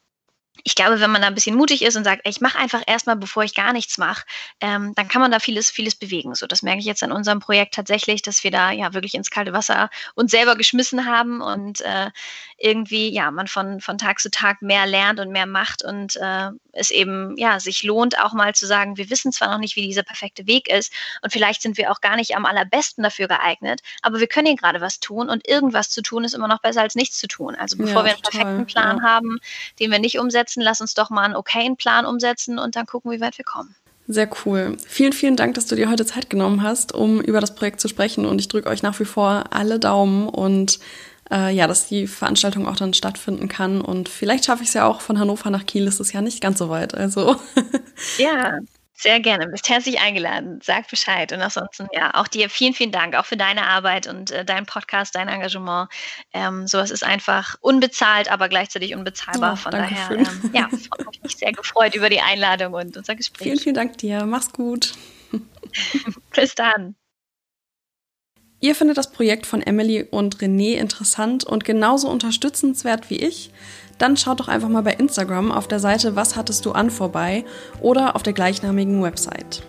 ich 0.65 0.75
glaube, 0.75 1.01
wenn 1.01 1.11
man 1.11 1.23
da 1.23 1.29
ein 1.29 1.35
bisschen 1.35 1.57
mutig 1.57 1.83
ist 1.83 1.97
und 1.97 2.05
sagt, 2.05 2.27
ich 2.27 2.41
mache 2.41 2.59
einfach 2.59 2.83
erstmal, 2.87 3.17
bevor 3.17 3.43
ich 3.45 3.55
gar 3.55 3.73
nichts 3.73 3.99
mache, 3.99 4.25
ähm, 4.61 4.95
dann 4.95 5.09
kann 5.09 5.21
man 5.21 5.31
da 5.31 5.39
vieles, 5.39 5.71
vieles 5.71 5.95
bewegen. 5.95 6.35
So, 6.35 6.47
das 6.47 6.63
merke 6.63 6.81
ich 6.81 6.87
jetzt 6.87 7.03
an 7.03 7.13
unserem 7.13 7.41
Projekt 7.41 7.75
tatsächlich, 7.75 8.23
dass 8.23 8.45
wir 8.45 8.51
da 8.51 8.71
ja 8.71 8.95
wirklich 8.95 9.15
ins 9.15 9.31
kalte 9.31 9.53
Wasser 9.53 9.91
uns 10.15 10.31
selber 10.31 10.57
geschmissen 10.57 11.07
haben 11.07 11.41
und 11.41 11.81
äh, 11.81 12.11
irgendwie, 12.59 13.13
ja, 13.13 13.31
man 13.31 13.47
von, 13.47 13.81
von 13.81 13.99
Tag 13.99 14.21
zu 14.21 14.31
Tag 14.31 14.63
mehr 14.63 14.87
lernt 14.87 15.19
und 15.19 15.31
mehr 15.31 15.47
macht 15.47 15.83
und 15.83 16.17
äh, 16.17 16.51
es 16.73 16.91
eben, 16.91 17.37
ja, 17.37 17.59
sich 17.59 17.83
lohnt, 17.83 18.19
auch 18.21 18.33
mal 18.33 18.55
zu 18.55 18.67
sagen, 18.67 18.97
wir 18.97 19.11
wissen 19.11 19.33
zwar 19.33 19.49
noch 19.49 19.59
nicht, 19.59 19.77
wie 19.77 19.83
dieser 19.83 20.03
perfekte 20.03 20.47
Weg 20.47 20.69
ist 20.69 20.93
und 21.23 21.33
vielleicht 21.33 21.63
sind 21.63 21.79
wir 21.79 21.91
auch 21.91 22.01
gar 22.01 22.17
nicht 22.17 22.37
am 22.37 22.45
allerbesten 22.45 23.03
dafür 23.03 23.29
geeignet, 23.29 23.81
aber 24.03 24.21
wir 24.21 24.27
können 24.27 24.47
hier 24.47 24.57
gerade 24.57 24.81
was 24.81 25.01
tun 25.01 25.29
und 25.29 25.49
irgendwas 25.49 25.91
zu 25.91 26.03
tun 26.03 26.25
ist 26.25 26.35
immer 26.35 26.49
noch 26.49 26.61
besser 26.61 26.83
als 26.83 26.95
nichts 26.95 27.19
zu 27.19 27.29
tun. 27.29 27.55
Also 27.55 27.77
bevor 27.77 28.03
ja, 28.03 28.05
wir 28.05 28.13
einen 28.13 28.23
perfekten 28.23 28.67
Plan 28.67 28.99
ja. 28.99 29.03
haben, 29.03 29.39
den 29.79 29.91
wir 29.91 29.99
nicht 29.99 30.19
umsetzen, 30.19 30.50
umsetzen, 30.51 30.61
lass 30.63 30.81
uns 30.81 30.95
doch 30.95 31.11
mal 31.11 31.23
einen 31.23 31.37
okayen 31.37 31.77
Plan 31.77 32.07
umsetzen 32.07 32.59
und 32.59 32.77
dann 32.77 32.87
gucken, 32.87 33.11
wie 33.11 33.21
weit 33.21 33.39
wir 33.39 33.45
kommen. 33.45 33.75
Sehr 34.09 34.29
cool. 34.45 34.77
Vielen, 34.87 35.13
vielen 35.13 35.37
Dank, 35.37 35.55
dass 35.55 35.67
du 35.67 35.77
dir 35.77 35.89
heute 35.89 36.05
Zeit 36.05 36.31
genommen 36.31 36.63
hast, 36.63 36.93
um 36.93 37.21
über 37.21 37.41
das 37.41 37.55
Projekt 37.55 37.81
zu 37.81 37.87
sprechen. 37.87 38.27
Und 38.27 38.41
ich 38.41 38.49
drücke 38.49 38.69
euch 38.69 38.83
nach 38.83 38.99
wie 38.99 39.05
vor 39.05 39.45
alle 39.51 39.79
Daumen 39.79 40.29
und 40.29 40.81
äh, 41.31 41.55
ja, 41.55 41.69
dass 41.69 41.87
die 41.87 42.09
Veranstaltung 42.09 42.67
auch 42.67 42.75
dann 42.75 42.93
stattfinden 42.93 43.47
kann. 43.47 43.81
Und 43.81 44.09
vielleicht 44.09 44.47
schaffe 44.47 44.63
ich 44.63 44.69
es 44.69 44.75
ja 44.75 44.87
auch 44.87 45.01
von 45.01 45.21
Hannover 45.21 45.51
nach 45.51 45.65
Kiel. 45.65 45.87
Ist 45.87 46.01
es 46.01 46.13
ja 46.13 46.23
nicht 46.23 46.41
ganz 46.41 46.59
so 46.59 46.69
weit. 46.69 46.95
Also. 46.95 47.37
Ja, 48.17 48.61
sehr 49.03 49.21
gerne, 49.21 49.49
bist 49.49 49.69
herzlich 49.69 50.01
eingeladen. 50.01 50.61
Sag 50.63 50.89
Bescheid. 50.89 51.33
Und 51.33 51.41
ansonsten, 51.41 51.89
ja, 51.93 52.15
auch 52.15 52.29
dir 52.29 52.51
vielen, 52.51 52.75
vielen 52.75 52.93
Dank, 52.93 53.15
auch 53.15 53.25
für 53.25 53.37
deine 53.37 53.67
Arbeit 53.67 54.07
und 54.07 54.31
äh, 54.31 54.45
dein 54.45 54.67
Podcast, 54.67 55.15
dein 55.15 55.29
Engagement. 55.29 55.89
Ähm, 56.33 56.67
sowas 56.67 56.91
ist 56.91 57.05
einfach 57.05 57.57
unbezahlt, 57.61 58.31
aber 58.31 58.49
gleichzeitig 58.49 58.95
unbezahlbar. 58.95 59.55
Oh, 59.55 59.57
Von 59.57 59.73
daher, 59.73 60.11
ähm, 60.11 60.51
ja, 60.53 60.63
habe 60.71 61.11
mich 61.23 61.37
sehr 61.37 61.53
gefreut 61.53 61.95
über 61.95 62.11
die 62.11 62.21
Einladung 62.21 62.75
und 62.75 62.97
unser 62.97 63.15
Gespräch. 63.15 63.45
Vielen, 63.45 63.59
vielen 63.59 63.75
Dank 63.75 63.99
dir. 63.99 64.27
Mach's 64.27 64.53
gut. 64.53 64.93
Bis 66.35 66.55
dann. 66.55 66.95
Ihr 68.63 68.75
findet 68.75 68.99
das 68.99 69.11
Projekt 69.11 69.47
von 69.47 69.63
Emily 69.63 70.07
und 70.11 70.37
René 70.37 70.75
interessant 70.75 71.45
und 71.45 71.65
genauso 71.65 72.11
unterstützenswert 72.11 73.09
wie 73.09 73.17
ich? 73.17 73.51
Dann 73.97 74.19
schaut 74.19 74.41
doch 74.41 74.49
einfach 74.49 74.69
mal 74.69 74.83
bei 74.83 74.93
Instagram 74.93 75.51
auf 75.51 75.67
der 75.67 75.81
Seite 75.81 76.15
Was 76.15 76.37
hattest 76.37 76.67
du 76.67 76.73
an 76.73 76.91
vorbei 76.91 77.45
oder 77.81 78.17
auf 78.17 78.23
der 78.23 78.35
gleichnamigen 78.35 79.03
Website. 79.03 79.63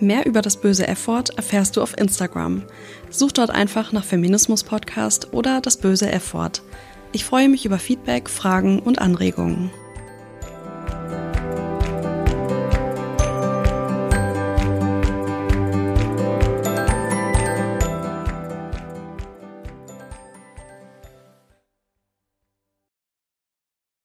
Mehr 0.00 0.26
über 0.26 0.42
das 0.42 0.60
böse 0.60 0.88
F-Wort 0.88 1.36
erfährst 1.36 1.76
du 1.76 1.82
auf 1.82 1.96
Instagram. 1.96 2.64
Such 3.10 3.32
dort 3.32 3.50
einfach 3.50 3.92
nach 3.92 4.04
Feminismus 4.04 4.64
Podcast 4.64 5.32
oder 5.32 5.60
das 5.60 5.76
böse 5.76 6.10
F-Wort. 6.10 6.62
Ich 7.12 7.24
freue 7.24 7.50
mich 7.50 7.66
über 7.66 7.78
Feedback, 7.78 8.30
Fragen 8.30 8.78
und 8.80 8.98
Anregungen. 8.98 9.70